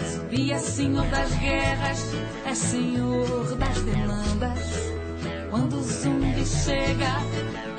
Zumbi 0.06 0.52
é 0.52 0.58
senhor 0.58 1.06
das 1.06 1.32
guerras, 1.36 2.00
é 2.46 2.54
senhor 2.54 3.56
das 3.56 3.82
demandas. 3.84 4.60
Quando 5.50 5.78
o 5.78 5.84
zumbi 5.84 6.46
chega, 6.46 7.16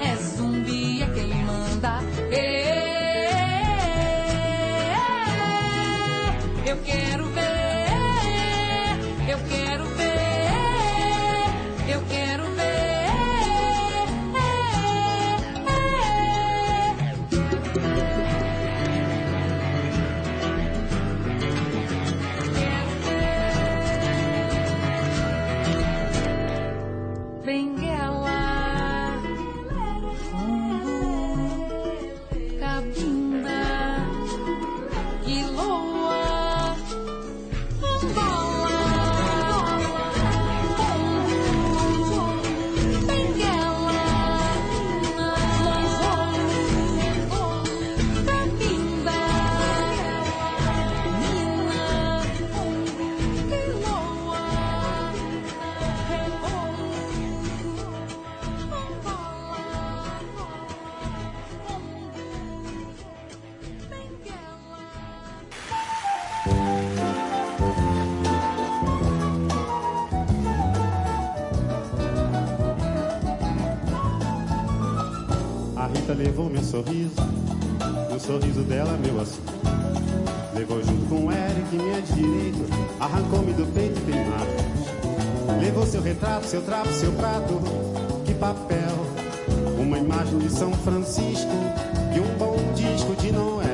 é 0.01 0.17
zumbi 0.17 1.03
é 1.03 1.07
quem 1.11 1.35
manda. 1.45 2.01
Ê, 2.31 2.56
sorriso, 76.77 77.15
o 78.15 78.21
sorriso 78.21 78.63
dela, 78.63 78.99
meu 78.99 79.19
assunto. 79.19 79.53
Levou 80.55 80.83
junto 80.83 81.07
com 81.07 81.27
o 81.27 81.33
Eric, 81.33 81.75
minha 81.75 82.03
direita, 82.03 82.65
arrancou-me 83.01 83.53
do 83.55 83.65
peito 83.73 83.99
e. 84.01 85.65
Levou 85.65 85.87
seu 85.87 86.03
retrato, 86.03 86.45
seu 86.45 86.61
trapo, 86.63 86.93
seu 86.93 87.13
prato, 87.13 87.63
que 88.27 88.35
papel. 88.35 88.77
Uma 89.81 89.99
imagem 89.99 90.39
de 90.39 90.51
São 90.51 90.73
Francisco 90.73 91.53
e 92.15 92.21
um 92.21 92.39
bom 92.39 92.57
disco 92.75 93.15
de 93.23 93.33
Noel. 93.33 93.67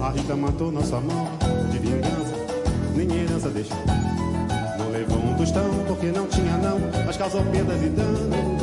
A 0.00 0.10
Rita 0.10 0.34
matou 0.34 0.72
nosso 0.72 0.96
amor 0.96 1.28
de 1.70 1.78
vingança, 1.78 2.34
nem 2.96 3.22
herança 3.22 3.48
deixou. 3.50 3.76
Não 4.76 4.90
levou 4.90 5.18
um 5.18 5.36
tostão 5.36 5.70
porque 5.86 6.06
não 6.06 6.26
tinha 6.26 6.56
não, 6.56 6.80
mas 7.06 7.16
causou 7.16 7.44
perdas 7.44 7.80
e 7.80 7.88
danos. 7.90 8.61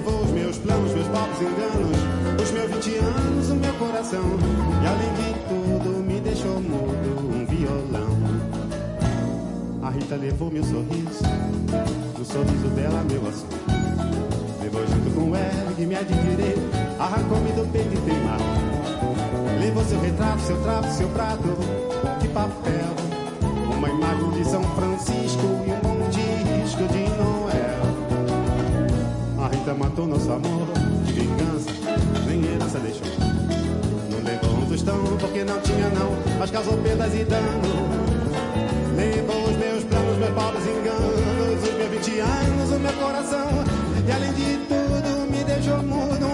Levou 0.00 0.22
os 0.22 0.30
meus 0.30 0.56
planos, 0.56 0.94
meus 0.94 1.08
pobres 1.08 1.42
enganos, 1.42 2.42
os 2.42 2.50
meus 2.52 2.70
20 2.70 2.96
anos, 2.96 3.50
o 3.50 3.54
meu 3.54 3.74
coração. 3.74 4.24
E 4.82 4.86
além 4.86 5.12
de 5.12 5.34
tudo, 5.46 6.02
me 6.02 6.18
deixou 6.20 6.58
mudo 6.58 7.20
um 7.28 7.44
violão. 7.44 8.08
A 9.82 9.90
Rita 9.90 10.16
levou 10.16 10.50
meu 10.50 10.64
sorriso, 10.64 11.22
o 12.18 12.24
sorriso 12.24 12.68
dela, 12.74 13.04
meu 13.10 13.28
assunto. 13.28 13.54
Levou 14.62 14.86
junto 14.86 15.10
com 15.14 15.32
o 15.32 15.36
Eric, 15.36 15.84
me 15.84 15.94
adquirei, 15.94 16.56
arrancou-me 16.98 17.52
do 17.52 17.70
peito 17.70 17.92
e 17.92 18.00
teimar. 18.00 18.40
Levou 19.60 19.84
seu 19.84 20.00
retrato, 20.00 20.40
seu 20.40 20.62
trapo, 20.62 20.90
seu 20.92 21.08
prato 21.10 21.58
de 22.22 22.28
papel. 22.28 22.99
A 29.70 29.72
Rita 29.72 29.74
matou 29.74 30.06
nosso 30.06 30.32
amor 30.32 30.66
de 31.04 31.12
vingança, 31.12 31.70
nem 32.26 32.44
herança 32.44 32.80
deixou. 32.80 33.06
Não 34.10 34.18
levou 34.24 34.58
um 34.58 34.66
tostão 34.66 35.16
porque 35.18 35.44
não 35.44 35.60
tinha 35.60 35.88
não, 35.90 36.10
mas 36.40 36.50
causou 36.50 36.76
perdas 36.78 37.14
e 37.14 37.24
danos. 37.24 37.70
Levou 38.96 39.44
os 39.44 39.56
meus 39.56 39.84
planos, 39.84 40.18
meus 40.18 40.34
pobres 40.34 40.64
enganos, 40.66 41.62
os 41.62 41.74
meus 41.74 41.90
20 42.04 42.18
anos, 42.18 42.70
o 42.72 42.80
meu 42.80 42.92
coração. 42.94 43.48
E 44.06 44.10
além 44.10 44.32
de 44.32 44.58
tudo, 44.66 45.30
me 45.30 45.44
deixou 45.44 45.82
mudo 45.84 46.29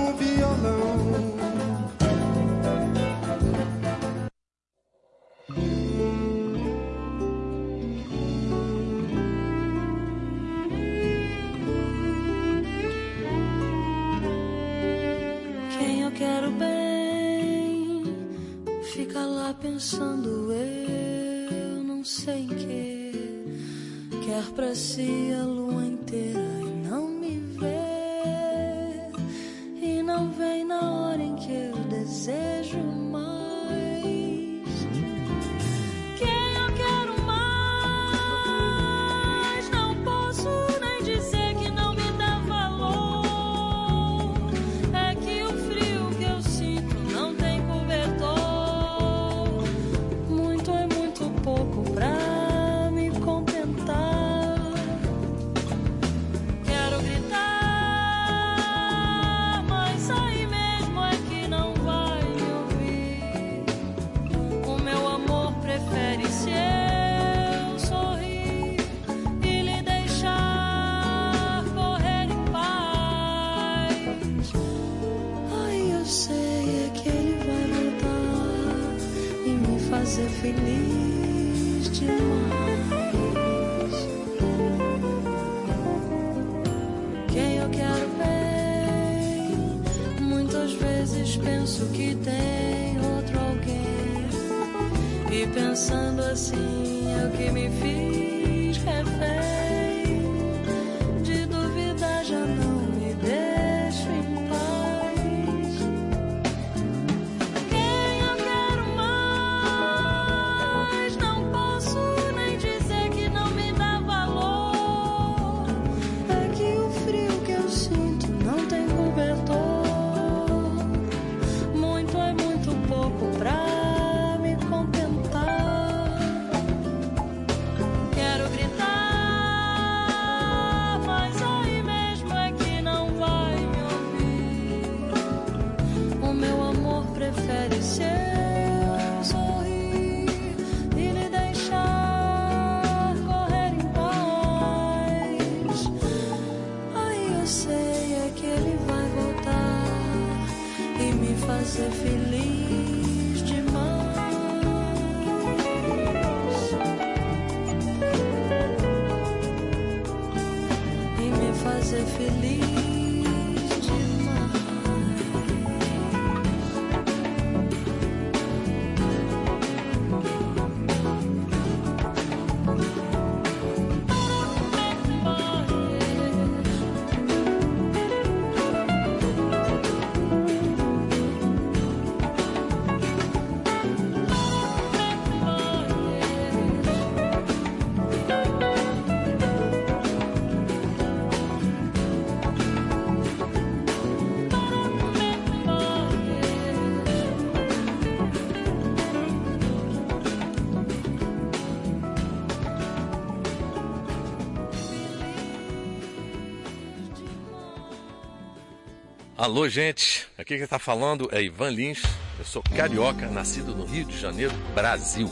Alô, 209.46 209.68
gente. 209.68 210.26
Aqui 210.36 210.56
quem 210.56 210.64
está 210.64 210.76
falando 210.76 211.28
é 211.30 211.40
Ivan 211.40 211.70
Lins. 211.70 212.02
Eu 212.36 212.44
sou 212.44 212.60
carioca, 212.74 213.28
nascido 213.28 213.76
no 213.76 213.84
Rio 213.84 214.04
de 214.04 214.18
Janeiro, 214.18 214.52
Brasil. 214.74 215.30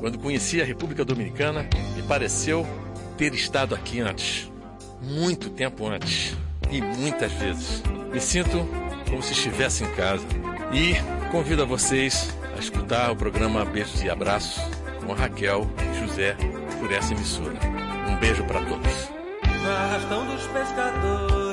Quando 0.00 0.18
conheci 0.18 0.60
a 0.60 0.66
República 0.66 1.02
Dominicana, 1.02 1.66
me 1.96 2.02
pareceu 2.02 2.66
ter 3.16 3.32
estado 3.32 3.74
aqui 3.74 4.00
antes, 4.00 4.52
muito 5.00 5.48
tempo 5.48 5.86
antes 5.86 6.36
e 6.70 6.82
muitas 6.82 7.32
vezes. 7.32 7.82
Me 8.12 8.20
sinto 8.20 8.68
como 9.08 9.22
se 9.22 9.32
estivesse 9.32 9.82
em 9.82 9.90
casa. 9.94 10.26
E 10.70 10.96
convido 11.32 11.62
a 11.62 11.64
vocês 11.64 12.36
a 12.54 12.60
escutar 12.60 13.12
o 13.12 13.16
programa 13.16 13.64
Beijos 13.64 14.02
e 14.02 14.10
Abraços 14.10 14.62
com 15.06 15.14
a 15.14 15.16
Raquel 15.16 15.66
e 15.90 16.00
José 16.00 16.36
por 16.78 16.92
essa 16.92 17.14
emissora. 17.14 17.58
Um 18.10 18.16
beijo 18.16 18.44
para 18.44 18.60
todos. 18.60 18.92
Arrastão 19.66 20.26
dos 20.26 20.46
pescadores 20.48 21.43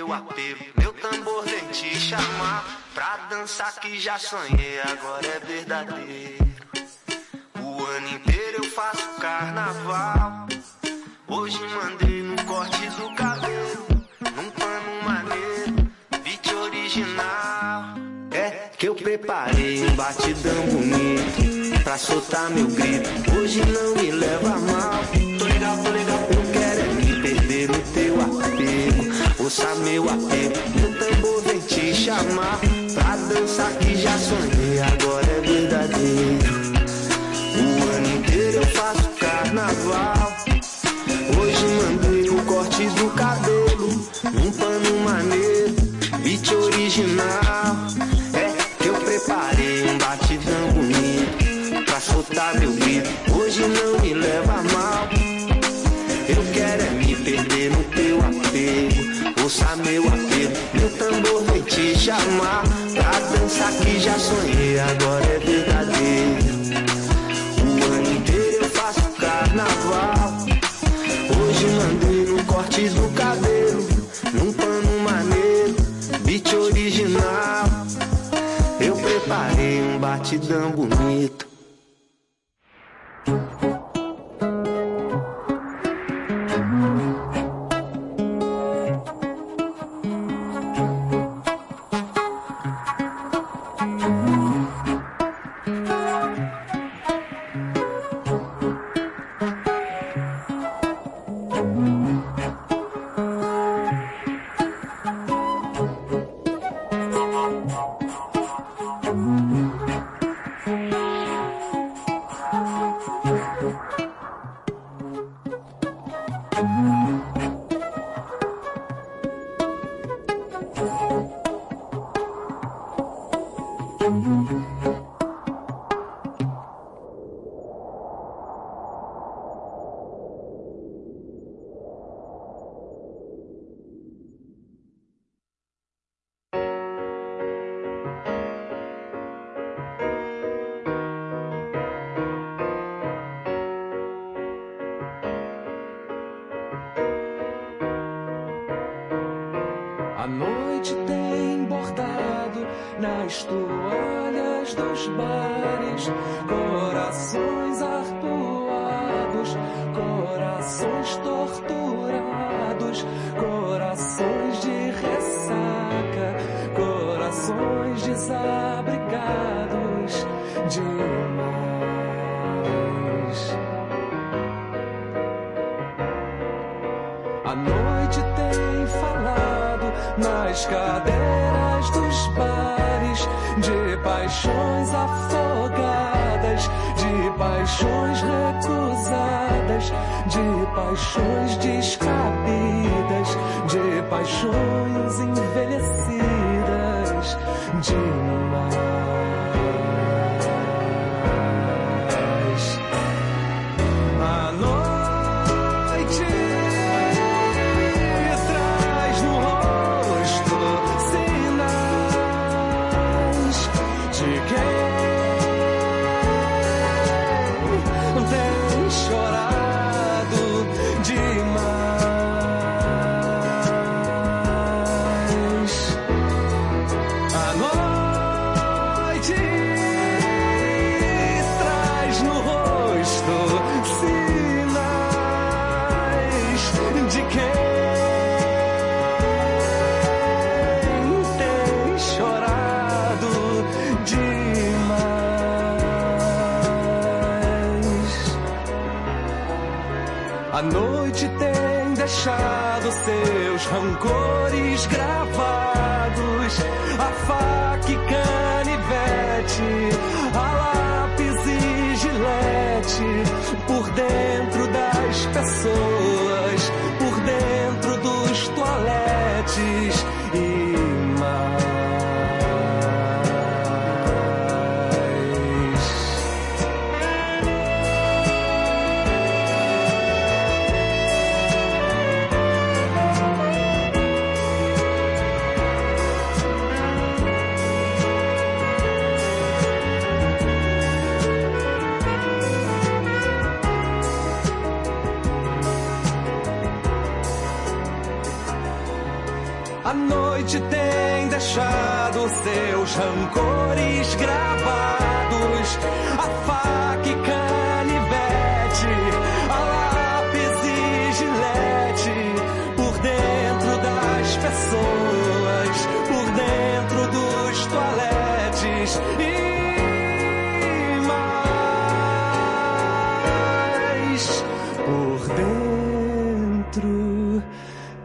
meu 0.00 0.14
apelo, 0.14 0.60
meu 0.78 0.94
tambor 0.94 1.44
vem 1.44 1.66
te 1.68 1.94
chamar. 1.94 2.64
Pra 2.94 3.18
dançar 3.28 3.78
que 3.80 4.00
já 4.00 4.18
sonhei, 4.18 4.80
agora 4.80 5.26
é 5.26 5.40
verdadeiro. 5.40 6.38
O 7.60 7.84
ano 7.84 8.08
inteiro 8.08 8.64
eu 8.64 8.70
faço 8.70 9.06
carnaval. 9.20 10.46
Hoje 11.28 11.58
mandei 11.68 12.22
no 12.22 12.42
corte 12.44 12.88
do 12.88 13.14
cabelo, 13.14 13.86
num 14.36 14.50
pano 14.52 15.02
maneiro, 15.04 15.92
beat 16.24 16.46
original. 16.50 17.94
É 18.32 18.70
que 18.78 18.88
eu 18.88 18.94
preparei 18.94 19.86
um 19.86 19.94
batidão 19.96 20.66
bonito 20.72 21.82
pra 21.84 21.98
soltar 21.98 22.48
meu 22.48 22.68
grito. 22.68 23.10
Hoje 23.38 23.60
não 23.66 23.94
me 23.96 24.10
leva 24.12 24.58
mal. 24.60 25.04
Tô 25.38 25.44
legal, 25.44 25.76
tô 25.76 25.90
legal. 25.90 26.20
Eu 26.30 26.52
quero 26.52 26.80
é 26.80 26.94
me 26.94 27.20
perder 27.20 27.68
no 27.68 27.78
teu 27.92 28.14
apego. 28.18 29.19
Ouça 29.50 29.74
meu 29.80 30.04
apelo, 30.04 30.54
meu 30.76 30.96
tambor 30.96 31.42
vem 31.42 31.58
te 31.58 31.92
chamar. 31.92 32.60
Pra 32.94 33.16
dançar 33.16 33.72
que 33.78 33.96
já 33.96 34.16
sonhei, 34.16 34.78
agora 34.80 35.26
é 35.26 35.40
verdadeiro. 35.40 36.52
O 37.56 37.96
ano 37.96 38.16
inteiro 38.16 38.58
eu 38.58 38.66
faço 38.66 39.10
carnaval. 39.18 40.36
Hoje 41.36 41.66
mandei 41.82 42.30
o 42.30 42.40
corte 42.44 42.84
do 42.90 43.10
cabelo, 43.10 43.88
um 44.26 44.52
pano 44.52 45.00
maneiro, 45.04 45.74
beat 46.22 46.48
original. 46.52 47.49
Te. 62.10 62.62
Pra 62.94 63.38
dançar 63.38 63.72
que 63.72 64.00
já 64.00 64.18
sonhei, 64.18 64.80
agora 64.80 65.24
é 65.26 65.38
verdadeiro. 65.38 66.50
O 67.60 67.94
ano 67.94 68.10
inteiro 68.10 68.64
eu 68.64 68.70
faço 68.70 69.02
carnaval. 69.12 70.32
Hoje 71.38 71.66
mandei 71.66 72.26
no 72.26 72.44
corte 72.44 72.88
do 72.88 73.08
cabelo, 73.14 73.86
num 74.32 74.52
pano 74.52 74.98
maneiro, 75.04 75.76
beat 76.24 76.52
original. 76.52 77.64
Eu 78.80 78.96
preparei 78.96 79.82
um 79.82 79.98
batidão 79.98 80.70
bonito. 80.72 81.46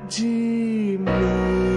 de 0.09 0.97
mim. 0.97 1.74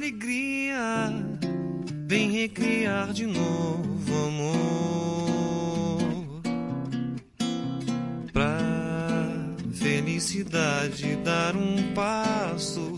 alegria, 0.00 1.12
vem 2.06 2.30
recriar 2.30 3.12
de 3.12 3.26
novo 3.26 4.26
amor. 4.28 6.00
Pra 8.32 9.28
felicidade 9.74 11.16
dar 11.16 11.54
um 11.54 11.92
passo, 11.92 12.96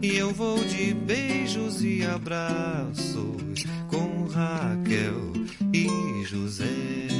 e 0.00 0.16
eu 0.16 0.32
vou 0.32 0.64
de 0.64 0.94
beijos 0.94 1.84
e 1.84 2.06
abraços 2.06 3.66
com 3.90 4.24
Raquel 4.24 5.34
e 5.74 6.24
José. 6.24 7.19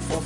Pra 0.00 0.16
fazer 0.16 0.21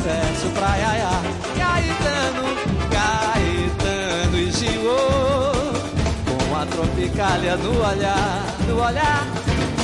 verso 0.00 0.48
pra 0.54 0.76
Yaya. 0.76 1.10
Caetano, 1.56 2.44
Caetano 2.90 4.38
e 4.38 4.50
Gio, 4.50 4.96
com 6.26 6.56
a 6.56 6.66
tropicalha 6.66 7.56
no 7.56 7.70
olhar, 7.70 8.44
no 8.66 8.82
olhar. 8.82 9.26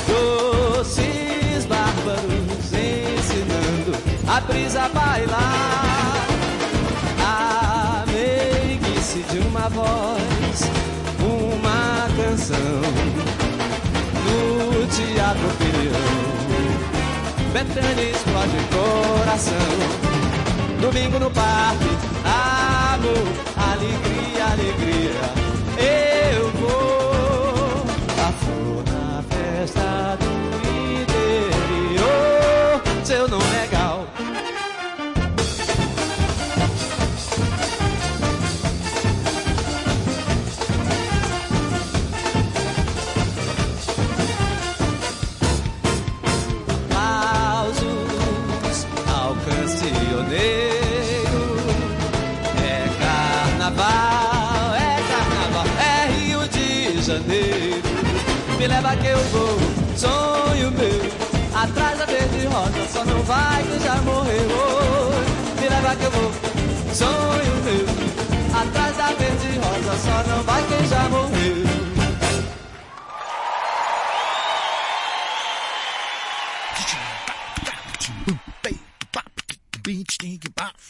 Doces 0.09 1.67
bárbaros 1.67 2.73
ensinando 2.73 3.93
a 4.27 4.41
brisa 4.41 4.83
a 4.85 4.89
bailar. 4.89 6.27
A 7.25 8.05
meiguice 8.07 9.25
de 9.31 9.39
uma 9.39 9.69
voz, 9.69 10.71
uma 11.21 12.09
canção, 12.17 12.83
no 14.25 14.87
teatro 14.87 15.49
ferião. 15.59 16.46
Betânia 17.53 18.11
explode 18.11 18.57
coração. 18.73 19.55
Domingo 20.81 21.19
no 21.19 21.31
parque, 21.31 21.91
amor, 22.25 23.27
alegria, 23.57 24.45
alegria. 24.53 25.21
Eu 25.79 26.51
vou 26.53 27.85
a 28.19 28.33
flor 28.33 28.85
na 28.93 29.23
festa 29.23 30.17
do 30.21 30.31
interior. 31.03 32.83
Seu 33.05 33.29
nome 33.29 33.57
é 33.63 33.67
sonho 66.97 67.57
meu. 67.65 68.61
Atrás 68.61 68.97
da 68.97 69.13
verde 69.13 69.59
rosa, 69.59 69.99
só 69.99 70.31
não 70.31 70.43
vai 70.43 70.63
quem 70.67 70.89
já 70.89 71.09
morreu. 71.09 71.77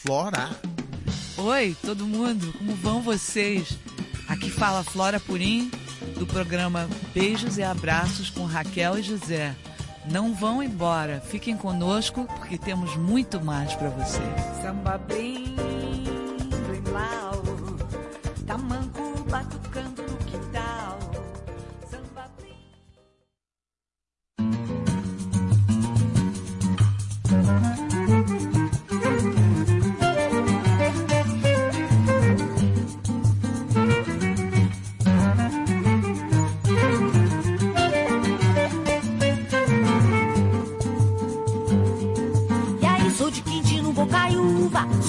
Flora. 0.07 0.51
Oi, 1.37 1.77
todo 1.85 2.07
mundo, 2.07 2.53
como 2.57 2.77
vão 2.77 3.03
vocês? 3.03 3.77
Aqui 4.29 4.49
fala 4.49 4.85
Flora 4.85 5.19
Purim, 5.19 5.69
do 6.17 6.25
programa 6.25 6.89
Beijos 7.13 7.59
e 7.59 7.65
Abraços 7.65 8.31
com 8.31 8.45
Raquel 8.45 8.97
e 8.97 9.03
José. 9.03 9.53
Não 10.09 10.33
vão 10.33 10.63
embora, 10.63 11.21
fiquem 11.21 11.57
conosco 11.57 12.25
porque 12.37 12.57
temos 12.57 12.97
muito 12.97 13.45
mais 13.45 13.75
para 13.75 13.89
vocês. 13.89 14.63
Samba 14.63 14.97
bem, 14.97 15.57
bem 16.97 17.26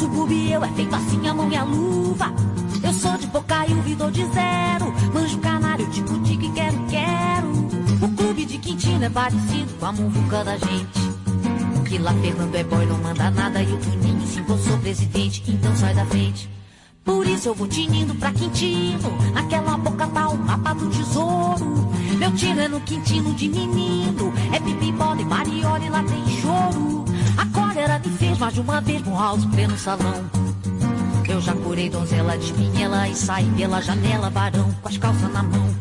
Subúrbio 0.07 0.53
eu 0.53 0.63
é 0.63 0.69
feito 0.69 0.95
assim 0.95 1.27
a 1.27 1.33
mão 1.33 1.51
e 1.51 1.55
a 1.57 1.65
luva. 1.65 2.33
Eu 2.81 2.93
sou 2.93 3.17
de 3.17 3.27
Bocaiúva 3.27 3.89
e 3.89 3.95
dou 3.95 4.09
de 4.09 4.25
zero. 4.27 4.93
Manjo 5.13 5.37
canário, 5.39 5.85
tico 5.89 6.17
tico 6.19 6.45
e 6.45 6.51
quero, 6.51 6.77
quero. 6.87 7.49
O 8.01 8.15
clube 8.15 8.45
de 8.45 8.57
Quintino 8.57 9.03
é 9.03 9.09
parecido 9.09 9.73
com 9.77 9.85
a 9.85 9.91
muvuca 9.91 10.45
da 10.45 10.57
gente. 10.57 11.01
Que 11.89 11.97
lá 11.97 12.13
Fernando 12.13 12.55
é 12.55 12.63
boy, 12.63 12.85
não 12.85 12.97
manda 12.99 13.29
nada. 13.31 13.61
E 13.61 13.73
o 13.73 13.77
Tuninho 13.77 14.25
sim, 14.27 14.45
eu 14.47 14.57
sou 14.57 14.77
presidente, 14.77 15.43
então 15.45 15.75
sai 15.75 15.93
da 15.93 16.05
frente. 16.05 16.49
Por 17.03 17.27
isso 17.27 17.49
eu 17.49 17.53
vou 17.53 17.67
tinindo 17.67 18.15
pra 18.15 18.31
Quintino. 18.31 19.11
Naquela 19.33 19.77
boca 19.77 20.07
tá 20.07 20.29
o 20.29 20.37
mapa 20.37 20.73
do 20.73 20.89
tesouro. 20.89 21.91
Meu 22.17 22.31
tiro 22.31 22.61
é 22.61 22.69
no 22.69 22.79
Quintino 22.79 23.33
de 23.33 23.49
menino. 23.49 24.33
É 24.53 24.59
pipi, 24.61 24.89
bola 24.93 25.21
e 25.21 25.25
mariola 25.25 25.83
e 25.83 25.89
lá 25.89 26.01
tem 26.01 26.25
choro. 26.29 27.05
A 27.37 27.45
cólera 27.45 27.99
me 27.99 28.17
fez 28.17 28.37
mais 28.37 28.53
de 28.53 28.61
uma 28.61 28.81
vez 28.81 29.01
no 29.03 29.15
house 29.15 29.45
play 29.45 29.67
no 29.67 29.77
salão. 29.77 30.29
Eu 31.27 31.41
já 31.41 31.53
curei 31.53 31.89
donzela 31.89 32.37
de 32.37 32.45
espinhela 32.45 33.07
e 33.07 33.15
saí 33.15 33.45
pela 33.51 33.81
janela, 33.81 34.29
varão, 34.29 34.71
com 34.81 34.89
as 34.89 34.97
calças 34.97 35.31
na 35.31 35.43
mão. 35.43 35.75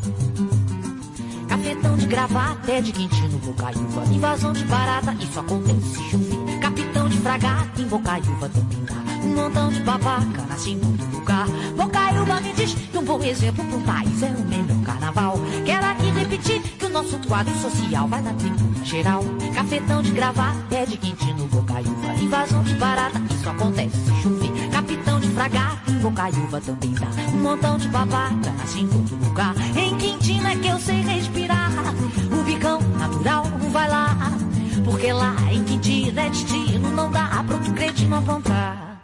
Cafetão 1.48 1.96
de 1.96 2.06
gravata 2.06 2.82
de 2.82 2.92
Quintino, 2.92 3.38
Bocaiúva. 3.38 4.04
Invasão 4.12 4.52
de 4.52 4.64
barata, 4.64 5.16
isso 5.20 5.40
acontece. 5.40 6.58
Capitão 6.60 7.08
de 7.08 7.18
fragata 7.18 7.80
em 7.80 7.86
Bocaiúva 7.86 8.48
dá. 8.48 9.06
Um 9.24 9.34
montão 9.34 9.68
de 9.70 9.80
babaca 9.80 10.42
nasce 10.48 10.70
em 10.70 10.78
todo 10.78 11.12
lugar. 11.12 11.46
Bocaiúva 11.76 12.40
me 12.40 12.52
diz 12.52 12.74
que 12.74 12.98
um 12.98 13.04
bom 13.04 13.22
exemplo 13.22 13.64
pro 13.64 13.80
país 13.80 14.22
é 14.22 14.26
o 14.26 14.44
melhor 14.44 14.82
carnaval. 14.84 15.38
Quero 15.64 15.86
aqui 15.86 16.10
repetir 16.10 16.62
nosso 16.96 17.18
quadro 17.28 17.54
social 17.58 18.08
vai 18.08 18.22
na 18.22 18.32
tribuna 18.32 18.82
geral. 18.82 19.22
Cafetão 19.54 20.00
de 20.00 20.12
gravata 20.12 20.74
é 20.74 20.86
de 20.86 20.96
Quintino, 20.96 21.46
Bocaiúva. 21.48 22.14
Invasão 22.14 22.62
de 22.62 22.74
barata, 22.76 23.20
isso 23.30 23.50
acontece 23.50 23.96
se 23.98 24.22
chover. 24.22 24.70
Capitão 24.70 25.20
de 25.20 25.28
fragata 25.28 25.90
em 25.90 25.98
Bocaiúva 25.98 26.58
também 26.58 26.94
dá. 26.94 27.08
Um 27.34 27.42
montão 27.42 27.76
de 27.76 27.88
babaca 27.88 28.50
nasce 28.56 28.80
em 28.80 28.88
todo 28.88 29.14
lugar. 29.22 29.54
Em 29.76 29.94
Quintino 29.98 30.48
é 30.48 30.56
que 30.56 30.68
eu 30.68 30.78
sei 30.78 31.02
respirar. 31.02 31.70
O 32.32 32.42
bicão 32.44 32.80
natural 32.80 33.44
vai 33.70 33.88
lá. 33.90 34.16
Porque 34.82 35.12
lá 35.12 35.36
em 35.52 35.62
Quintino 35.64 36.18
é 36.18 36.30
destino, 36.30 36.90
não 36.92 37.10
dá 37.10 37.44
pra 37.46 37.56
outro 37.56 37.74
cretino 37.74 38.16
aprontar. 38.16 39.02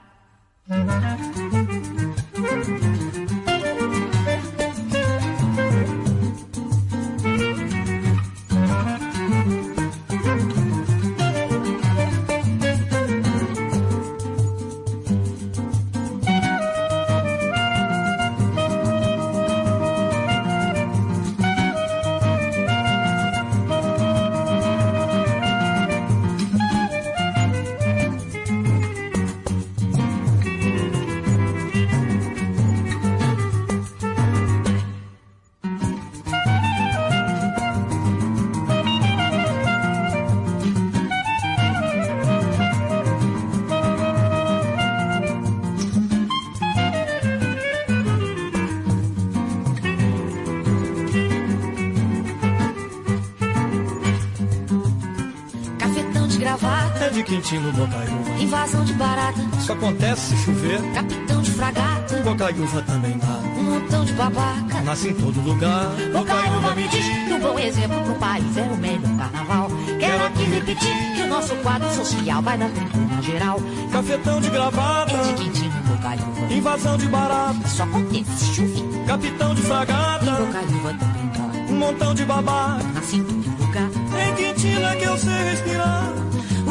Quintino, 57.32 57.72
Bocaiúva. 57.72 58.30
invasão 58.38 58.84
de 58.84 58.92
barata. 58.92 59.40
Isso 59.58 59.72
acontece 59.72 60.36
se 60.36 60.44
chover. 60.44 60.82
Capitão 60.92 61.40
de 61.40 61.50
fragata, 61.52 62.16
Bocaiúva 62.22 62.82
também 62.82 63.16
dá. 63.16 63.40
um 63.58 63.62
montão 63.62 64.04
de 64.04 64.12
babaca. 64.12 64.80
Nasce 64.84 65.08
em 65.08 65.14
todo 65.14 65.40
lugar. 65.40 65.86
Bocaiúva 66.12 66.74
me 66.74 66.88
diz 66.88 67.06
que 67.06 67.32
um 67.32 67.40
bom 67.40 67.58
exemplo 67.58 68.02
pro 68.02 68.14
país 68.16 68.54
é 68.58 68.60
o 68.60 68.76
melhor 68.76 69.16
carnaval. 69.16 69.70
Quero 69.98 70.26
aqui 70.26 70.44
repetir 70.44 71.14
que 71.16 71.22
o 71.22 71.26
nosso 71.28 71.54
quadro 71.56 71.88
social 71.94 72.42
vai 72.42 72.58
na 72.58 72.68
tribuna 72.68 73.22
geral. 73.22 73.58
Cafetão 73.90 74.38
de 74.38 74.50
gravata. 74.50 75.12
É 75.16 75.22
de 75.22 75.32
Quintino, 75.32 75.82
Bocaiúva. 75.86 76.52
Invasão 76.54 76.98
de 76.98 77.06
barata. 77.08 77.66
Isso 77.66 77.82
acontece 77.82 78.30
se 78.36 78.54
chover. 78.56 79.06
Capitão 79.06 79.54
de 79.54 79.62
fragata. 79.62 80.30
Bocaiúva 80.32 80.94
também 81.00 81.30
dá. 81.32 81.72
Um 81.72 81.78
montão 81.78 82.14
de 82.14 82.26
babaca. 82.26 82.84
Nasce 82.92 83.16
em 83.16 83.24
todo 83.24 83.58
lugar. 83.58 83.88
Em 84.28 84.34
Quintino 84.34 84.84
é 84.84 84.96
que 84.96 85.04
eu 85.04 85.16
sei 85.16 85.44
respirar. 85.44 86.21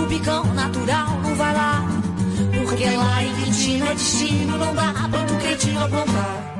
O 0.01 0.05
bicão 0.07 0.43
natural 0.53 1.19
não 1.21 1.35
vai 1.35 1.53
lá. 1.53 1.85
Porque 2.63 2.89
lá 2.89 3.23
em 3.23 3.35
Quintino 3.35 3.85
é 3.85 3.93
destino, 3.93 4.57
não 4.57 4.73
dá 4.73 4.93
pra 5.09 5.19
outro 5.19 5.37
cretino 5.37 5.83
aprontar. 5.83 6.50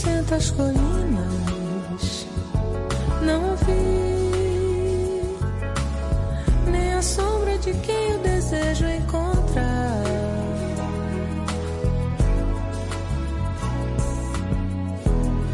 cento 0.00 0.34
as 0.34 0.50
colinas 0.50 2.26
não 3.22 3.54
vi 3.56 5.22
nem 6.70 6.94
a 6.94 7.02
sombra 7.02 7.58
de 7.58 7.74
quem 7.74 8.10
eu 8.12 8.18
desejo 8.20 8.86
encontrar. 8.86 10.02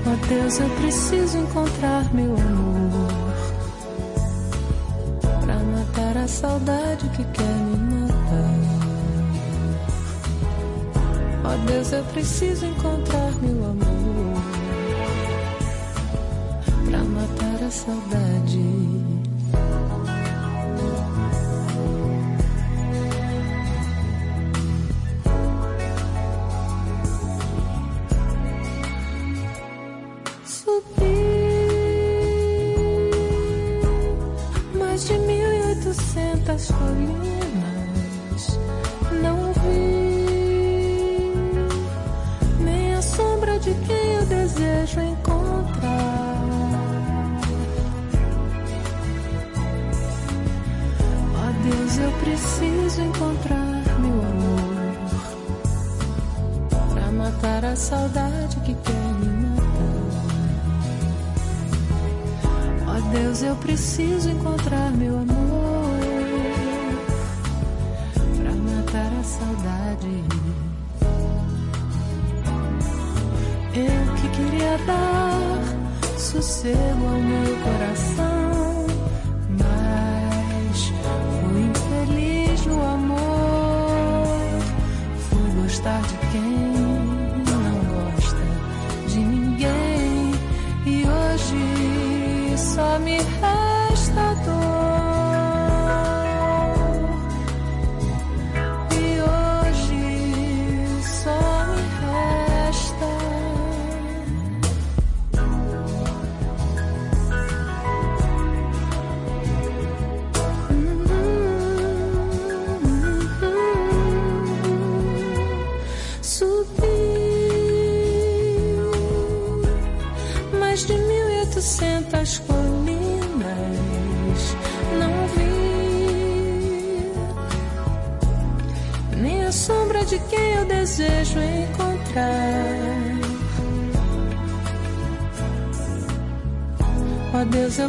Oh 0.07 0.27
Deus, 0.29 0.61
eu 0.61 0.71
preciso 0.71 1.39
encontrar 1.39 2.15
meu 2.15 2.37
amor 2.37 3.35
pra 5.45 5.57
matar 5.57 6.17
a 6.19 6.29
saudade 6.29 7.09
que 7.09 7.25
quer 7.25 7.43
me 7.43 7.77
matar. 8.01 8.77
Oh 11.45 11.67
Deus, 11.67 11.93
eu 11.93 12.05
preciso 12.05 12.67
encontrar 12.67 13.33
meu 13.43 13.56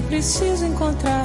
preciso 0.07 0.65
encontrar. 0.65 1.16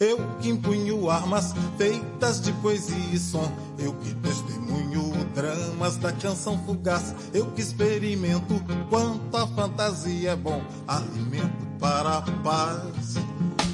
Eu 0.00 0.16
que 0.40 0.48
empunho 0.48 1.10
armas 1.10 1.54
feitas 1.76 2.40
de 2.40 2.50
poesia 2.54 2.96
e 3.12 3.18
som. 3.18 3.52
Eu 3.78 3.92
que 3.92 4.14
testemunho 4.14 5.12
dramas 5.34 5.98
da 5.98 6.10
canção 6.10 6.58
fugaz. 6.64 7.14
Eu 7.34 7.44
que 7.48 7.60
experimento 7.60 8.64
quanto 8.88 9.36
a 9.36 9.46
fantasia 9.48 10.30
é 10.30 10.36
bom. 10.36 10.62
Alimento 10.88 11.66
para 11.78 12.16
a 12.16 12.22
paz. 12.22 13.16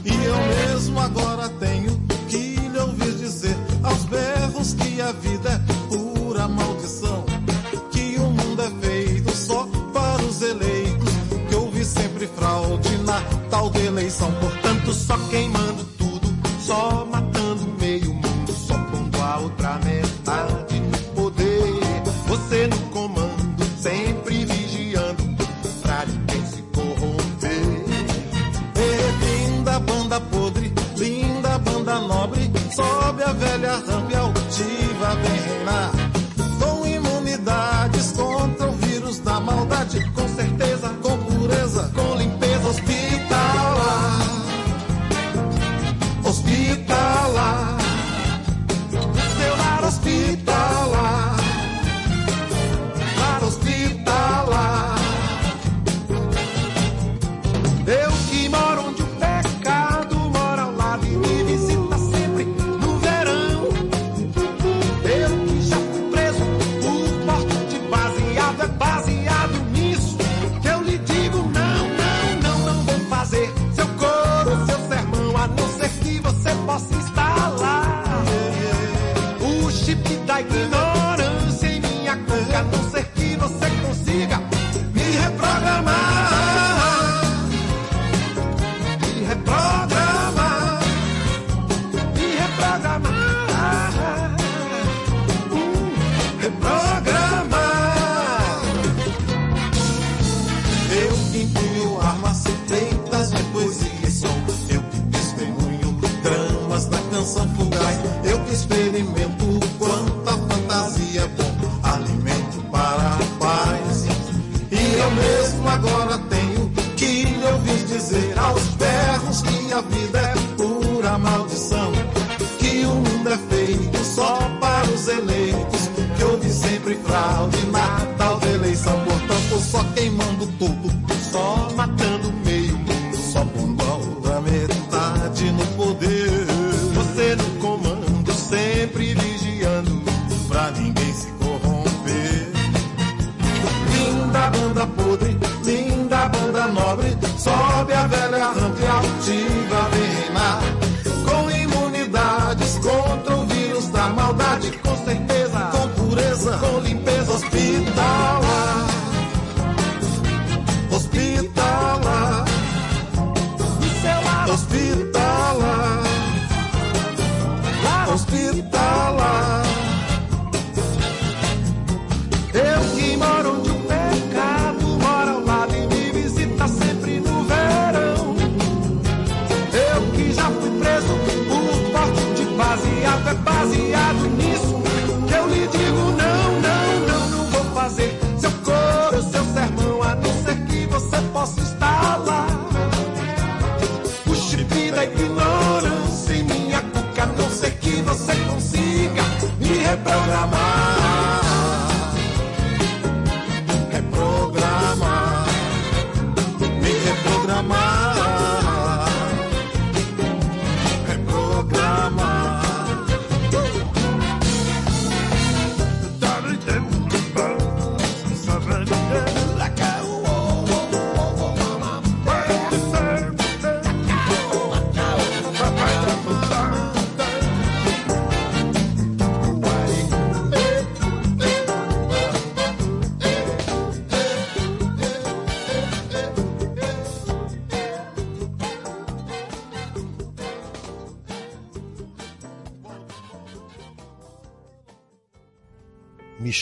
E 0.04 0.08
eu 0.24 0.36
mesmo 0.74 0.98
agora 0.98 1.48
tenho 1.60 1.96
que 2.28 2.56
lhe 2.56 2.78
ouvir 2.80 3.14
dizer 3.14 3.56
aos 3.84 4.04
berros 4.06 4.74
que 4.74 5.00
a 5.00 5.12
vida 5.12 5.48
é 5.48 5.96
pura 5.96 6.48
maldição. 6.48 7.24
Que 7.92 8.16
o 8.18 8.30
mundo 8.30 8.62
é 8.62 8.70
feito 8.84 9.30
só 9.30 9.64
para 9.92 10.24
os 10.24 10.42
eleitos. 10.42 11.14
Que 11.48 11.54
houve 11.54 11.84
sempre 11.84 12.26
fraude 12.26 12.98
na 13.04 13.20
tal 13.48 13.70
de 13.70 13.86
eleição. 13.86 14.32
Portanto, 14.40 14.92
só 14.92 15.16
quem 15.30 15.48
manda 15.50 15.65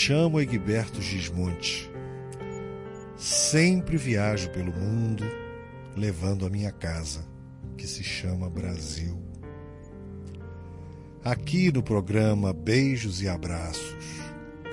chamo 0.07 0.39
Egberto 0.39 1.01
Gismonte. 1.01 1.91
Sempre 3.17 3.97
viajo 3.97 4.51
pelo 4.51 4.71
mundo 4.71 5.25
levando 5.97 6.45
a 6.45 6.51
minha 6.51 6.71
casa, 6.71 7.25
que 7.75 7.87
se 7.87 8.05
chama 8.05 8.51
Brasil. 8.51 9.19
Aqui 11.25 11.73
no 11.73 11.83
programa 11.83 12.53
Beijos 12.53 13.23
e 13.23 13.29
Abraços, 13.31 13.97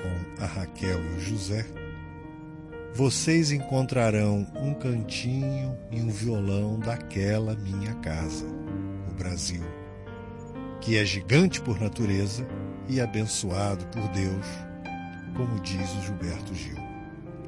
com 0.02 0.44
a 0.44 0.46
Raquel 0.46 1.02
e 1.02 1.16
o 1.16 1.20
José, 1.22 1.66
vocês 2.94 3.54
encontrarão 3.54 4.46
um 4.58 4.74
cantinho 4.74 5.78
e 5.92 6.02
um 6.02 6.10
violão 6.10 6.78
daquela 6.78 7.56
minha 7.56 7.96
casa, 8.02 8.46
o 9.10 9.14
Brasil, 9.14 9.64
que 10.82 10.98
é 10.98 11.06
gigante 11.06 11.62
por 11.62 11.80
natureza 11.80 12.46
e 12.90 13.00
abençoado 13.00 13.86
por 13.86 14.06
Deus, 14.10 14.71
como 15.36 15.60
diz 15.62 15.90
o 15.98 16.02
Gilberto 16.02 16.54
Gil. 16.54 16.78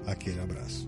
Aquele 0.05 0.39
abraço. 0.39 0.85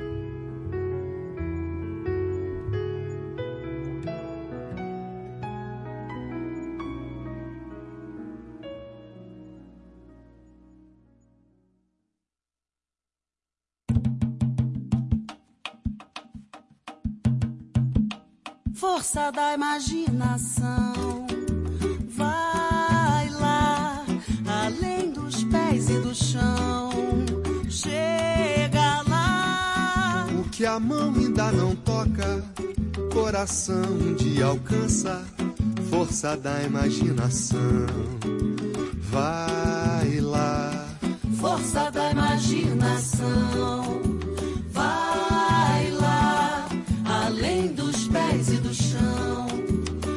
Força 18.73 19.31
da 19.31 19.53
imaginação. 19.53 21.04
Mão 30.85 31.13
ainda 31.15 31.51
não 31.51 31.75
toca, 31.75 32.43
coração 33.11 34.15
de 34.17 34.41
alcança, 34.43 35.23
força 35.89 36.37
da 36.37 36.61
imaginação. 36.63 37.59
Vai 39.11 40.19
lá, 40.19 40.85
Força 41.39 41.91
da 41.91 42.11
imaginação. 42.11 44.01
Vai 44.71 45.91
lá, 45.91 46.67
além 47.05 47.67
dos 47.73 48.07
pés 48.07 48.49
e 48.49 48.57
do 48.57 48.73
chão. 48.73 49.47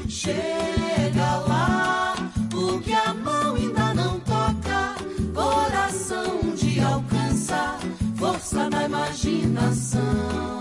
Chega 0.08 1.36
lá, 1.48 2.14
o 2.54 2.78
que 2.80 2.92
a 2.94 3.12
mão 3.12 3.56
ainda 3.56 3.92
não 3.94 4.20
toca. 4.20 4.96
Coração 5.34 6.54
de 6.56 6.80
alcançar, 6.80 7.78
força 8.16 8.70
da 8.70 8.84
imaginação. 8.84 10.57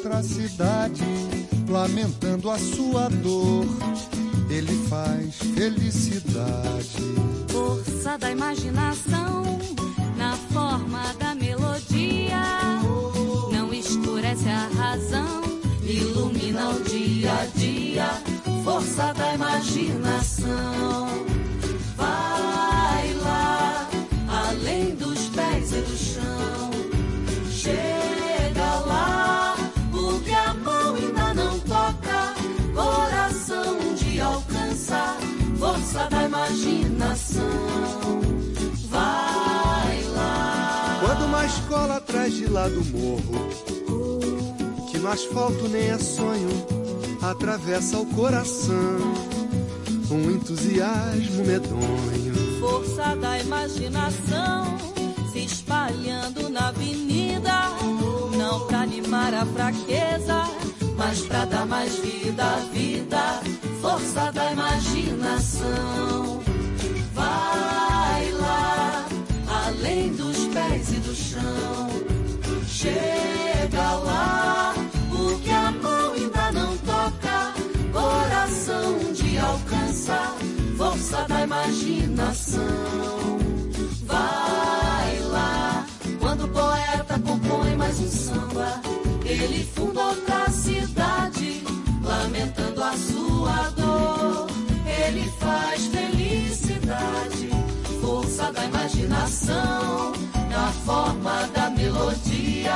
Outra 0.00 0.22
cidade, 0.22 1.04
lamentando 1.68 2.50
a 2.50 2.58
sua 2.58 3.10
dor. 3.10 3.66
Ele 4.48 4.74
faz 4.88 5.36
felicidade. 5.54 6.96
Força 7.48 8.16
da 8.16 8.30
imaginação 8.30 9.58
na 10.16 10.36
forma 10.52 11.14
da 11.18 11.34
melodia. 11.34 12.40
Não 13.52 13.74
escurece 13.74 14.48
a 14.48 14.68
razão, 14.74 15.42
ilumina 15.82 16.70
o 16.70 16.80
dia 16.82 17.32
a 17.32 17.46
dia, 17.58 18.08
força 18.64 19.12
da 19.12 19.34
imaginação. 19.34 21.08
Vai 21.96 23.14
lá, 23.22 23.88
além 24.48 24.94
dos 24.94 25.28
pés 25.28 25.72
e 25.72 25.80
do 25.82 25.96
chão. 25.96 26.49
Força 36.00 36.08
da 36.08 36.24
imaginação. 36.24 37.42
Vai 38.88 40.02
lá. 40.14 40.98
Quando 41.00 41.24
uma 41.26 41.44
escola 41.44 41.96
atrás 41.96 42.32
de 42.32 42.46
lá 42.46 42.68
do 42.68 42.84
morro, 42.86 43.48
que 44.90 44.98
no 44.98 45.08
asfalto 45.08 45.68
nem 45.68 45.90
é 45.90 45.98
sonho, 45.98 46.48
atravessa 47.22 47.98
o 47.98 48.06
coração 48.06 48.70
um 50.10 50.30
entusiasmo 50.32 51.44
medonho. 51.44 52.34
força 52.58 53.14
da 53.14 53.38
imaginação 53.38 54.76
se 55.32 55.44
espalhando 55.44 56.48
na 56.48 56.68
avenida, 56.68 57.52
não 58.36 58.66
pra 58.66 58.80
animar 58.80 59.32
a 59.34 59.46
fraqueza, 59.46 60.42
mas 61.00 61.20
pra 61.22 61.46
dar 61.46 61.64
mais 61.64 61.96
vida 61.96 62.44
à 62.44 62.56
vida, 62.74 63.40
força 63.80 64.30
da 64.32 64.52
imaginação. 64.52 66.42
Vai 67.14 68.30
lá, 68.32 69.06
além 69.64 70.12
dos 70.12 70.36
pés 70.48 70.92
e 70.92 70.96
do 70.96 71.14
chão, 71.14 71.88
chega 72.68 73.92
lá, 74.04 74.74
o 75.10 75.38
que 75.40 75.50
a 75.50 75.70
mão 75.70 76.12
ainda 76.12 76.52
não 76.52 76.76
toca, 76.76 77.54
coração 77.94 78.98
de 79.14 79.38
alcançar, 79.38 80.36
força 80.76 81.24
da 81.26 81.40
imaginação. 81.44 82.68
Vai 84.04 85.18
lá, 85.30 85.86
quando 86.18 86.44
o 86.44 86.48
poeta 86.48 87.18
compõe 87.24 87.74
mais 87.74 87.98
um 88.00 88.10
samba, 88.10 88.82
ele 89.24 89.64
funda 89.74 89.99
forma 100.84 101.46
da 101.54 101.70
melodia. 101.70 102.74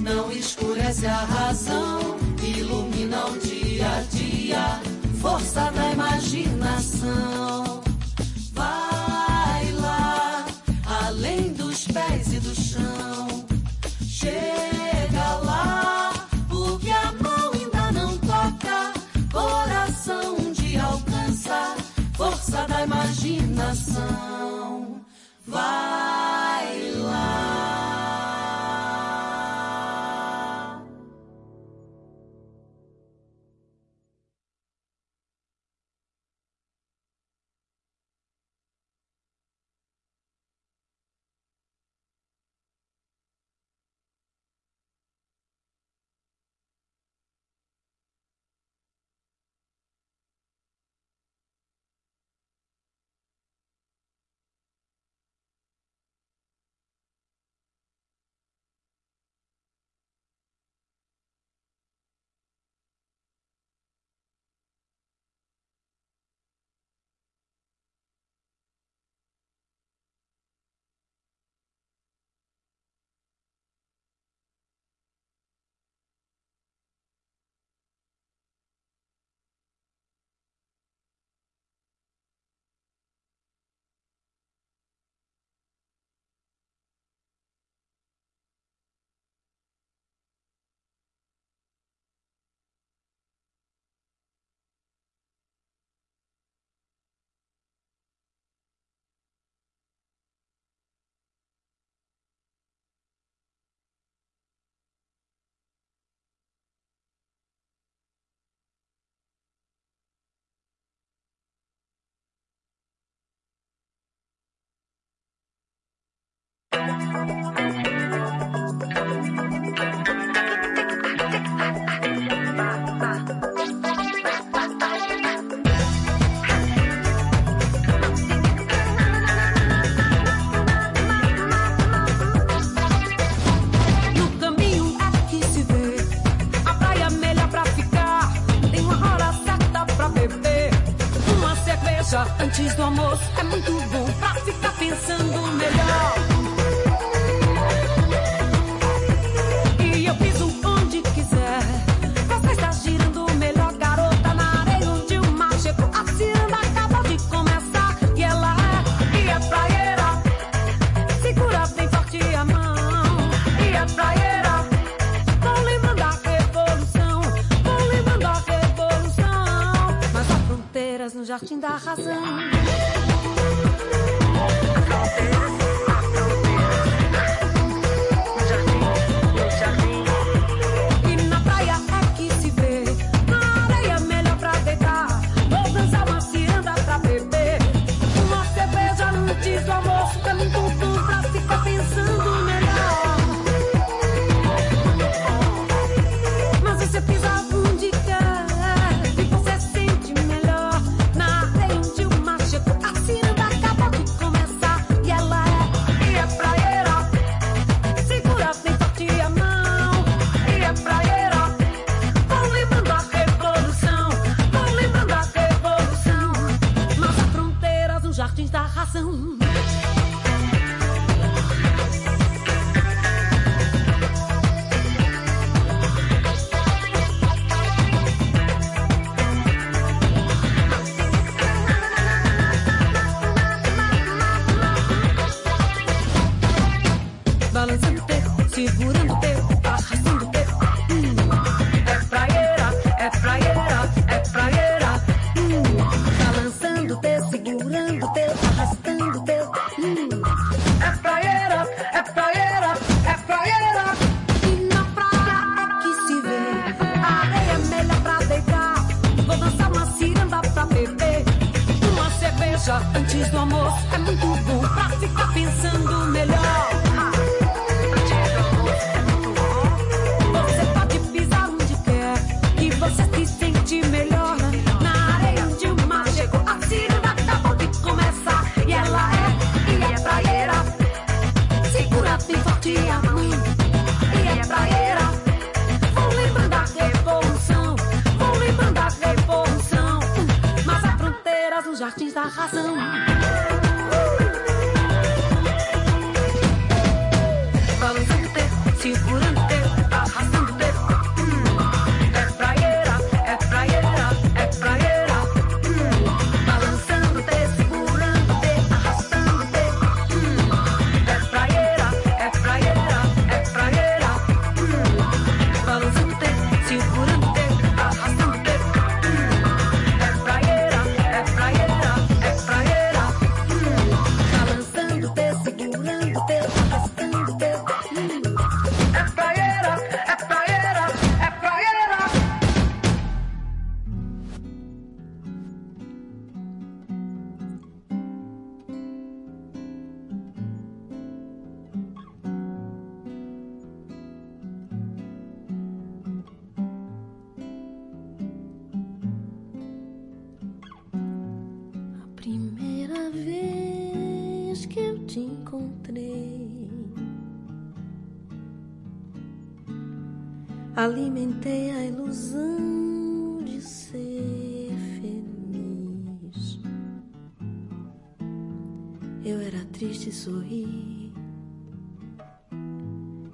Não 0.00 0.32
escurece 0.32 1.06
a 1.06 1.24
razão, 1.24 2.16
ilumina 2.42 3.26
o 3.26 3.38
dia 3.38 3.88
a 3.88 4.00
dia, 4.02 4.80
força 5.20 5.70
da 5.70 5.92
imaginação. 5.92 7.82
Vai 8.52 9.72
lá, 9.72 10.46
além 11.06 11.52
dos 11.52 11.86
pés 11.86 12.32
e 12.32 12.40
do 12.40 12.54
chão. 12.54 13.46
Chega 14.04 15.36
lá, 15.44 16.12
o 16.50 16.78
que 16.78 16.90
a 16.90 17.12
mão 17.20 17.52
ainda 17.52 17.92
não 17.92 18.18
toca, 18.18 18.92
coração 19.32 20.52
de 20.52 20.78
alcançar, 20.78 21.76
força 22.14 22.66
da 22.66 22.82
imaginação. 22.84 24.02
Vai 25.46 26.11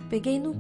peguei 0.09 0.39
no 0.39 0.55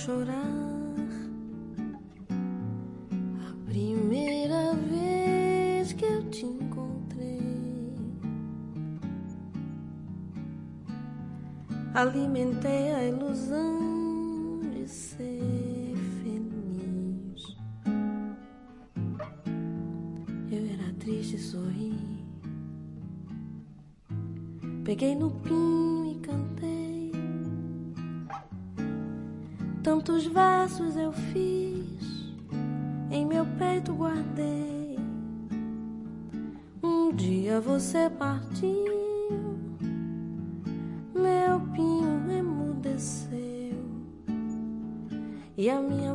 chorar. 0.00 0.34
A 2.30 3.70
primeira 3.70 4.72
vez 4.74 5.92
que 5.92 6.06
eu 6.06 6.22
te 6.30 6.46
encontrei, 6.46 7.94
alimentei 11.92 12.94
a 12.94 13.04
ilusão 13.04 14.60
de 14.72 14.88
ser 14.88 15.94
feliz. 16.22 17.56
Eu 20.50 20.64
era 20.72 20.94
triste 20.98 21.36
e 21.36 21.38
sorri. 21.38 21.92
Peguei 24.82 25.14
no 25.14 25.30
pinho 25.30 26.10
e 26.10 26.14
cantei. 26.20 26.79
Tantos 29.82 30.26
versos 30.26 30.94
eu 30.94 31.10
fiz, 31.10 32.34
em 33.10 33.24
meu 33.24 33.46
peito 33.58 33.94
guardei. 33.94 34.98
Um 36.82 37.10
dia 37.14 37.60
você 37.60 38.10
partiu, 38.10 38.68
meu 41.14 41.60
pinho 41.72 42.30
emudeceu 42.30 43.40
e 45.56 45.70
a 45.70 45.80
minha 45.80 46.09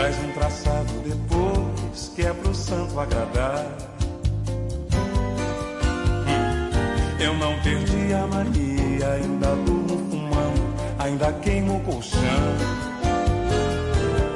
Traz 0.00 0.18
um 0.18 0.32
traçado 0.32 0.92
depois 1.04 2.10
que 2.16 2.22
é 2.22 2.32
pro 2.32 2.54
santo 2.54 2.98
agradar. 2.98 3.66
Eu 7.20 7.34
não 7.34 7.60
perdi 7.60 8.14
a 8.14 8.26
mania, 8.26 9.12
ainda 9.12 9.54
durmo 9.56 9.98
fumando, 10.10 10.74
ainda 10.98 11.30
queimo 11.34 11.76
o 11.76 11.80
colchão. 11.80 12.20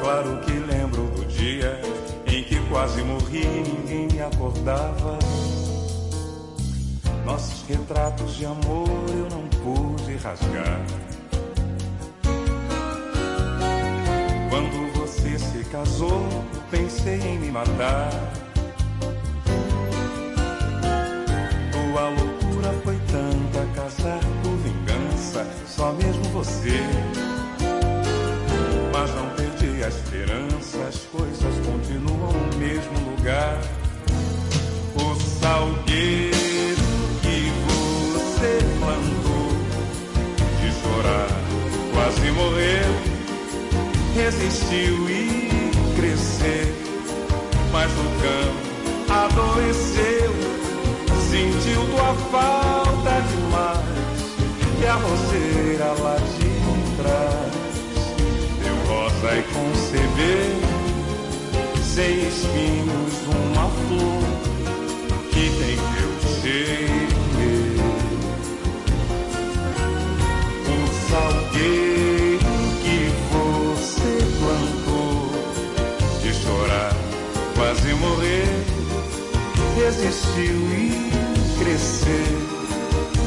Claro 0.03 0.39
que 0.43 0.53
lembro 0.53 1.05
do 1.05 1.24
dia 1.28 1.81
em 2.27 2.45
que 2.45 2.61
quase 2.69 3.03
morri 3.03 3.45
e 3.45 3.62
ninguém 3.66 4.09
me 4.12 4.20
acordava. 4.20 5.19
Nossos 7.24 7.66
retratos 7.66 8.36
de 8.36 8.45
amor 8.45 8.86
eu 9.09 9.31
não 9.31 9.49
pude 9.49 10.15
rasgar. 10.16 11.14
Casou, 15.74 16.44
pensei 16.70 17.20
em 17.20 17.39
me 17.40 17.51
matar. 17.51 18.11
Tua 21.73 22.09
loucura 22.11 22.73
foi 22.85 22.97
tanta, 23.11 23.66
casar 23.74 24.20
por 24.43 24.56
vingança, 24.59 25.44
só 25.66 25.93
mesmo 25.93 26.23
você. 26.32 26.81
Mas 28.93 29.15
não 29.16 29.28
perdi 29.31 29.82
a 29.82 29.89
esperança, 29.89 30.78
as 30.89 30.98
coisas 31.11 31.66
continuam 31.66 32.32
no 32.32 32.56
mesmo 32.56 33.11
lugar. 33.11 33.61
O 34.94 35.15
salgueiro 35.40 36.36
que 37.20 37.51
você 38.12 38.59
plantou, 38.78 39.51
de 40.61 40.73
chorar, 40.81 41.28
quase 41.93 42.31
morreu 42.31 43.15
resistiu 44.15 45.09
cresceu, 46.44 46.74
mas 47.72 47.90
o 47.92 48.04
cão 48.20 48.52
adoeceu, 49.08 50.32
sentiu 51.30 51.80
tua 51.90 52.14
falta 52.30 53.22
demais 53.30 54.04
e 54.80 54.86
a 54.86 54.94
roceira 54.94 55.92
lá 56.02 56.16
de 56.16 56.50
trás 56.96 57.52
deu 58.62 58.76
rosa 58.86 59.30
e 59.38 59.42
concebeu 59.54 60.54
sem 61.82 62.28
espinhos 62.28 63.14
uma 63.28 63.66
flor 63.68 64.24
que 65.30 65.44
tem 65.58 65.76
teu 65.76 66.12
cheiro. 66.40 67.14
O 70.66 70.70
salgueiro 71.10 72.03
resistiu 79.74 80.56
e 80.72 81.10
cresceu, 81.59 82.38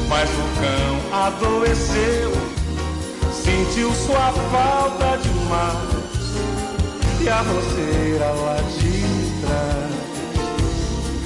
mas 0.08 0.28
o 0.30 0.46
cão 0.60 1.20
adoeceu, 1.26 2.32
sentiu 3.32 3.92
sua 3.92 4.32
falta 4.50 5.18
demais. 5.18 5.98
E 7.20 7.28
a 7.28 7.42
roceira 7.42 8.26
lá 8.26 8.56
de 8.78 8.92
trás 9.42 9.98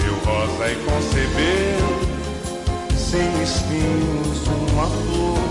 deu 0.03 0.15
rosa 0.25 0.71
e 0.71 0.77
concebeu 0.85 2.13
sem 2.97 3.43
espinhos 3.43 4.49
uma 4.73 4.87
flor 4.87 5.45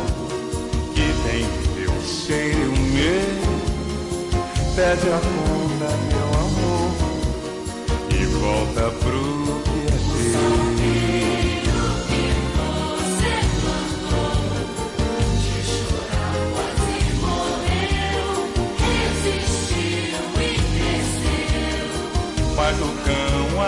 que 0.95 1.07
tem 1.29 1.45
teu 1.75 1.93
cheiro 2.01 2.59
e 2.59 2.65
o 2.65 2.71
meu. 2.71 3.51
Pede 4.75 5.09
a 5.09 5.19
conta 5.19 5.89
meu 6.09 6.29
amor 6.39 6.91
e 8.09 8.25
volta 8.25 8.89
pro 8.99 9.40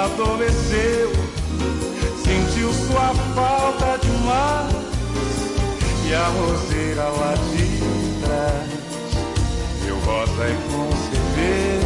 cão 0.09 0.33
adoeceu, 0.33 1.11
sentiu 2.23 2.73
sua 2.73 3.13
falta 3.35 3.97
demais 4.01 4.73
e 6.05 6.13
a 6.13 6.27
roseira 6.27 7.03
lá 7.03 7.33
de 7.51 7.79
trás 8.21 8.69
deu 9.85 9.97
rosa 9.99 10.49
e 10.49 10.55
concebeu 10.71 11.83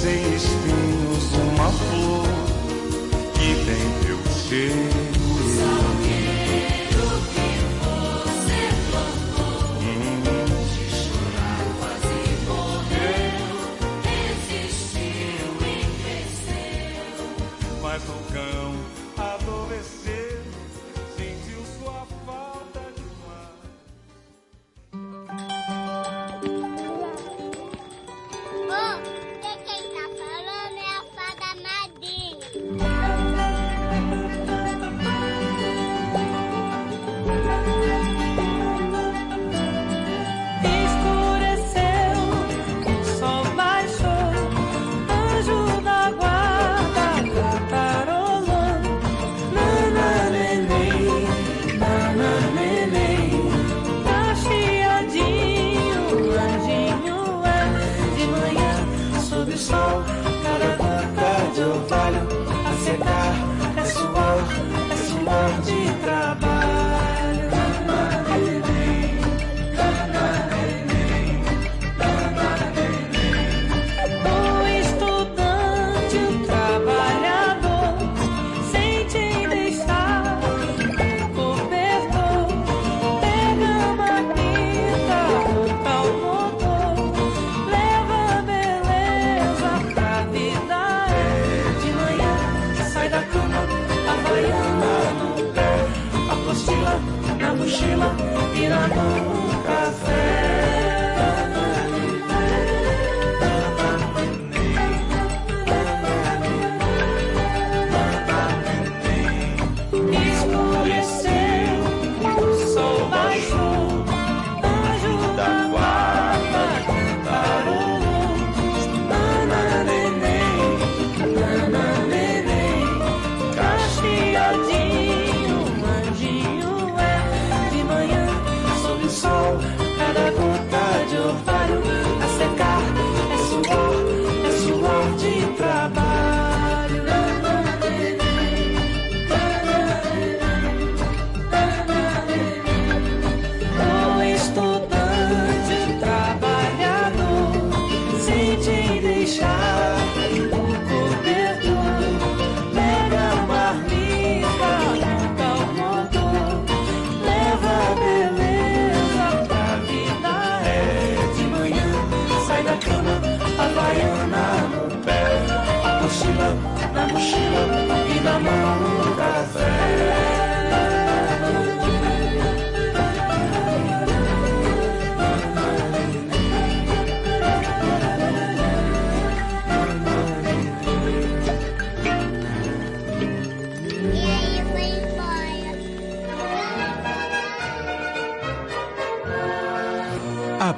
sem 0.00 0.34
espinhos 0.34 1.32
uma 1.52 1.70
flor 1.70 2.28
que 3.34 3.54
tem 3.64 3.84
teu 4.06 4.18
cheiro. 4.32 5.17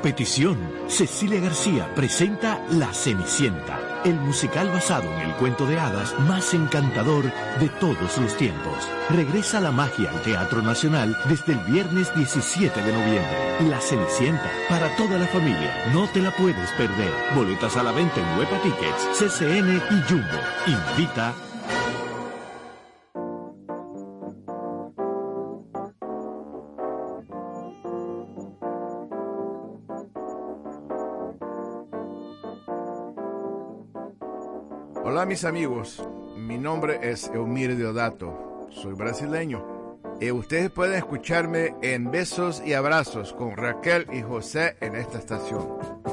Petición, 0.03 0.59
Cecilia 0.89 1.41
García 1.41 1.95
presenta 1.95 2.65
La 2.71 2.93
Cenicienta, 2.95 4.03
el 4.05 4.15
musical 4.15 4.71
basado 4.71 5.13
en 5.13 5.21
el 5.21 5.35
cuento 5.35 5.67
de 5.67 5.79
hadas 5.79 6.19
más 6.21 6.55
encantador 6.55 7.25
de 7.61 7.69
todos 7.81 8.17
los 8.17 8.35
tiempos. 8.37 8.89
Regresa 9.11 9.61
la 9.61 9.71
magia 9.73 10.11
al 10.11 10.23
Teatro 10.23 10.63
Nacional 10.63 11.15
desde 11.29 11.53
el 11.53 11.59
viernes 11.71 12.15
17 12.15 12.83
de 12.83 12.93
noviembre. 12.93 13.69
La 13.69 13.79
Cenicienta, 13.81 14.51
para 14.71 14.95
toda 14.97 15.19
la 15.19 15.27
familia, 15.27 15.91
no 15.93 16.09
te 16.09 16.23
la 16.23 16.31
puedes 16.31 16.71
perder. 16.73 17.13
Boletas 17.35 17.77
a 17.77 17.83
la 17.83 17.93
venta 17.93 18.21
en 18.21 18.39
Huepa 18.39 18.59
Tickets, 18.63 19.19
CCN 19.19 19.83
y 19.91 20.03
Jumbo. 20.09 20.39
Invita 20.67 21.35
mis 35.31 35.45
amigos, 35.45 36.03
mi 36.37 36.59
nombre 36.59 36.99
es 37.09 37.31
Eumir 37.33 37.77
Deodato, 37.77 38.67
soy 38.73 38.95
brasileño. 38.95 39.97
Y 40.21 40.33
ustedes 40.33 40.71
pueden 40.71 40.97
escucharme 40.97 41.73
en 41.83 42.11
Besos 42.11 42.61
y 42.67 42.73
Abrazos 42.73 43.33
con 43.33 43.57
Raquel 43.57 44.09
y 44.13 44.23
José 44.23 44.77
en 44.81 44.97
esta 44.97 45.19
estación. 45.19 46.10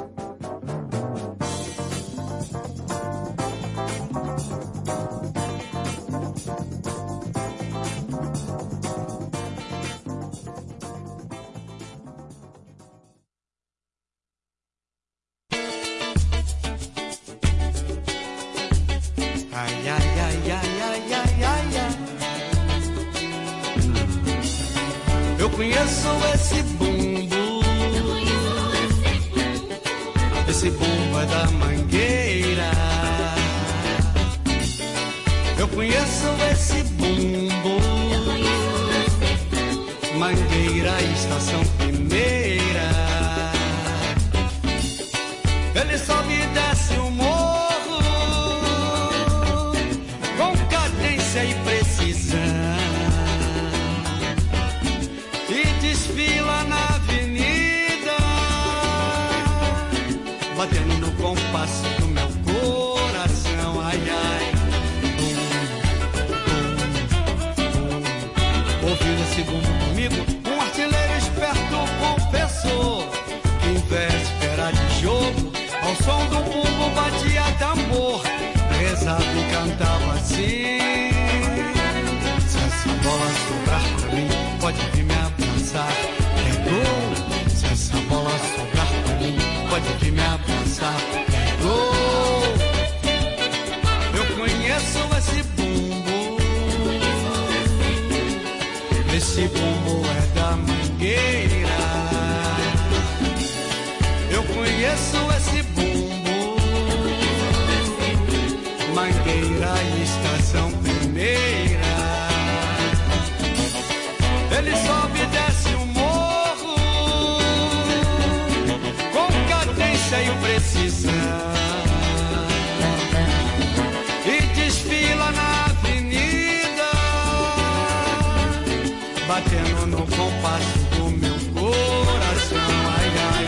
Compasso 130.16 130.78
do 130.96 131.10
meu 131.12 131.38
coração. 131.54 132.70
Ai, 132.98 133.10
ai. 133.34 133.46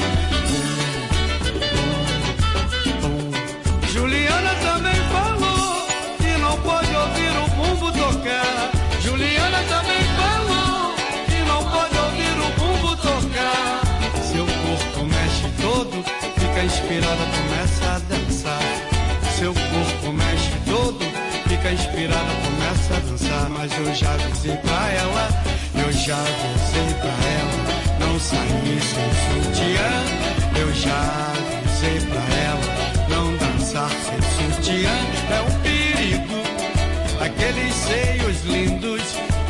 Juliana 3.91 4.53
também 4.61 4.99
falou 5.11 5.88
que 6.18 6.31
não 6.40 6.56
pode 6.61 6.95
ouvir 6.95 7.34
o 7.38 7.48
bumbo 7.56 7.91
tocar. 7.91 8.72
Juliana 9.02 9.61
também 9.69 10.03
falou 10.18 10.95
que 11.27 11.40
não 11.48 11.64
pode 11.72 11.98
ouvir 11.98 12.36
o 12.40 12.49
bumbo 12.60 12.95
tocar. 12.98 13.81
Seu 14.31 14.45
corpo 14.45 15.06
mexe 15.06 15.48
todo, 15.61 16.03
fica 16.40 16.64
inspirada, 16.64 17.26
começa 17.38 17.86
a 17.95 17.99
dançar. 17.99 18.64
Seu 19.38 19.53
corpo 19.53 20.11
mexe 20.14 20.52
todo, 20.65 20.99
fica 21.48 21.72
inspirada, 21.72 22.34
começa 22.45 22.95
a 22.95 22.99
dançar. 22.99 23.49
Mas 23.49 23.72
eu 23.77 23.94
já 23.95 24.14
avisei 24.14 24.56
pra 24.57 24.90
ela, 24.91 25.30
já 25.99 26.15
avisei 26.15 26.93
pra 27.01 27.11
ela, 27.11 27.59
não 27.99 28.19
sair 28.19 28.81
sem 28.81 29.09
sutiã. 29.26 29.91
Eu 30.59 30.73
já 30.73 30.99
avisei 31.31 31.99
pra 32.07 32.23
ela, 32.45 32.67
não 33.09 33.35
dançar 33.35 33.89
sem 33.89 34.21
sutiã. 34.53 34.95
É 35.30 35.41
um 35.41 35.59
perigo, 35.59 36.38
aqueles 37.19 37.76
seios 37.76 38.43
lindos, 38.45 39.01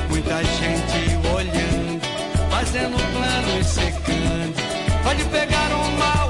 muita 0.09 0.43
gente 0.43 1.27
olhando, 1.35 2.01
fazendo 2.49 2.97
planos 3.13 3.67
secando. 3.67 4.55
Pode 5.03 5.23
pegar 5.25 5.71
um 5.75 5.97
mal 5.97 6.28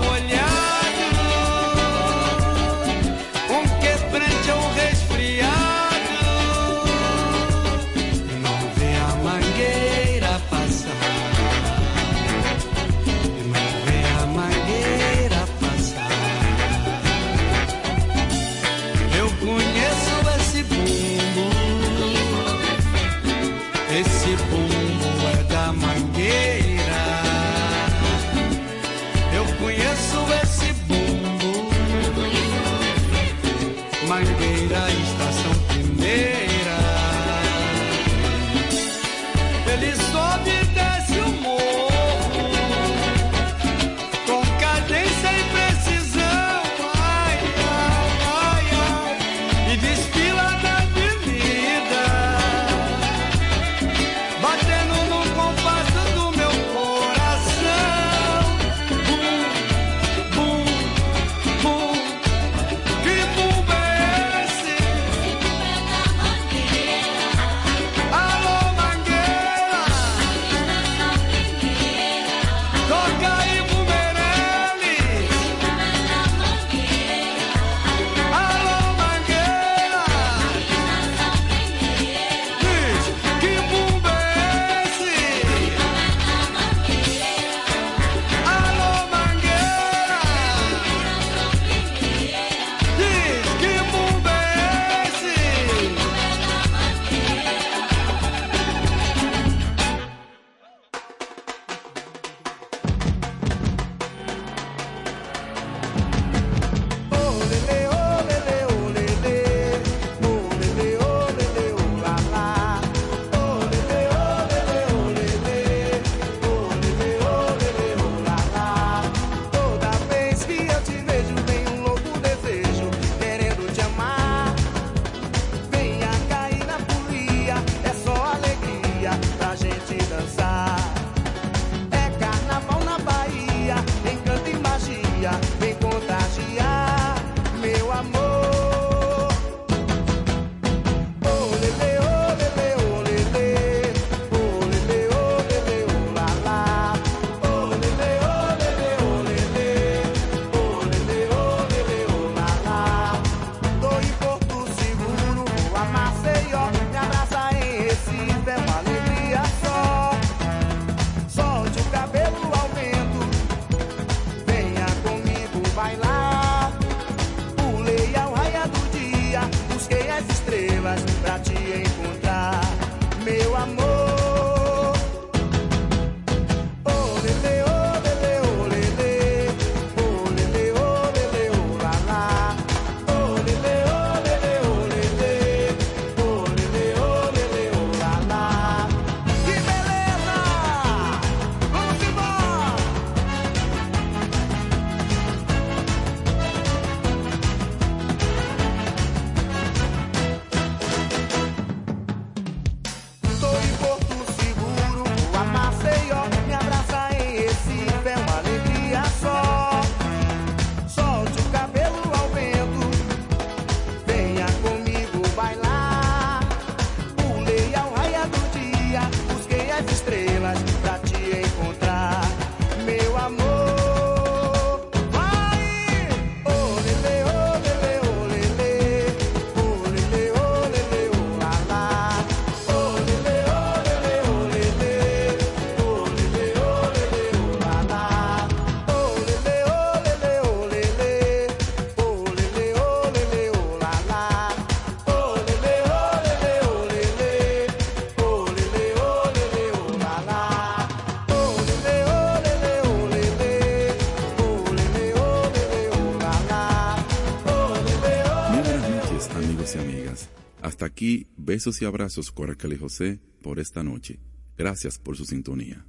besos 261.50 261.82
y 261.82 261.86
abrazos 261.86 262.32
y 262.32 262.78
José 262.78 263.20
por 263.42 263.58
esta 263.58 263.82
noche. 263.82 264.20
Gracias 264.56 265.00
por 265.00 265.18
su 265.18 265.26
sintonía. 265.26 265.84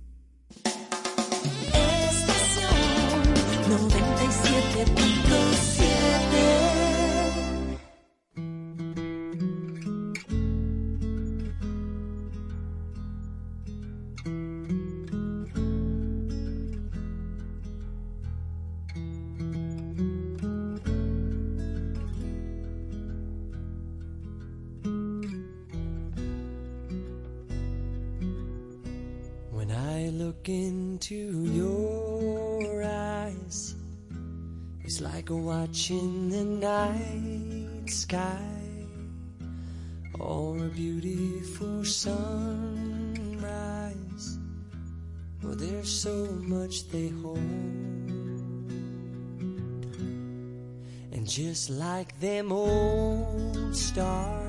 Just 51.31 51.71
like 51.71 52.19
them 52.19 52.51
old 52.51 53.77
stars, 53.77 54.43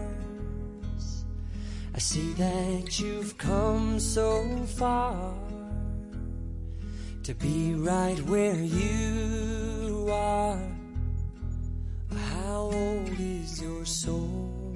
I 1.93 1.99
see 1.99 2.33
that 2.33 2.99
you've 2.99 3.37
come 3.37 3.99
so 3.99 4.43
far 4.65 5.31
to 7.21 7.35
be 7.35 7.75
right 7.75 8.19
where 8.21 8.55
you 8.55 10.07
are. 10.11 10.59
How 12.15 12.71
old 12.73 13.19
is 13.19 13.61
your 13.61 13.85
soul? 13.85 14.73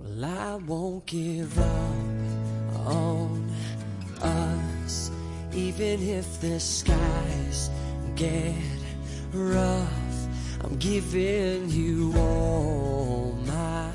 Well, 0.00 0.24
I 0.24 0.54
won't 0.54 1.04
give 1.04 1.58
up 1.58 2.86
on 2.86 3.52
us, 4.22 5.10
even 5.52 6.02
if 6.02 6.40
the 6.40 6.58
skies 6.58 7.68
get 8.16 8.73
rough. 9.34 10.28
I'm 10.62 10.76
giving 10.76 11.68
you 11.68 12.14
all 12.16 13.36
my 13.46 13.90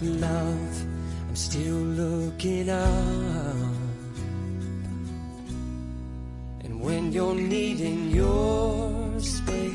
love. 0.00 0.84
I'm 1.28 1.36
still 1.36 1.74
looking 1.74 2.68
up. 2.68 3.56
And 6.64 6.80
when 6.80 7.12
you're 7.12 7.34
needing 7.34 8.10
your 8.10 9.20
space 9.20 9.74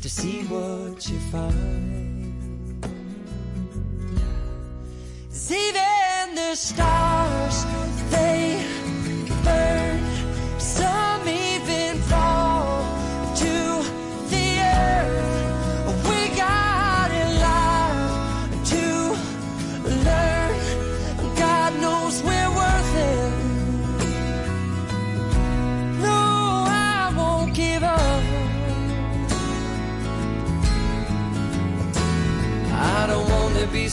to 0.01 0.11
see 0.11 0.43
what 0.45 1.09
you 1.09 1.19
find. 1.31 2.02
Stop. 6.63 6.92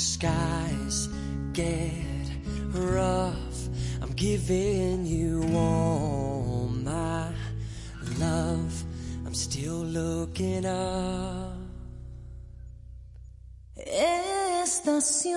Skies 0.00 1.08
get 1.52 1.92
rough. 2.72 3.68
I'm 4.00 4.12
giving 4.12 5.04
you 5.04 5.44
all 5.54 6.70
my 6.72 7.30
love. 8.18 8.84
I'm 9.26 9.34
still 9.34 9.84
looking 9.84 10.64
up. 10.64 11.58
Estación 14.62 15.36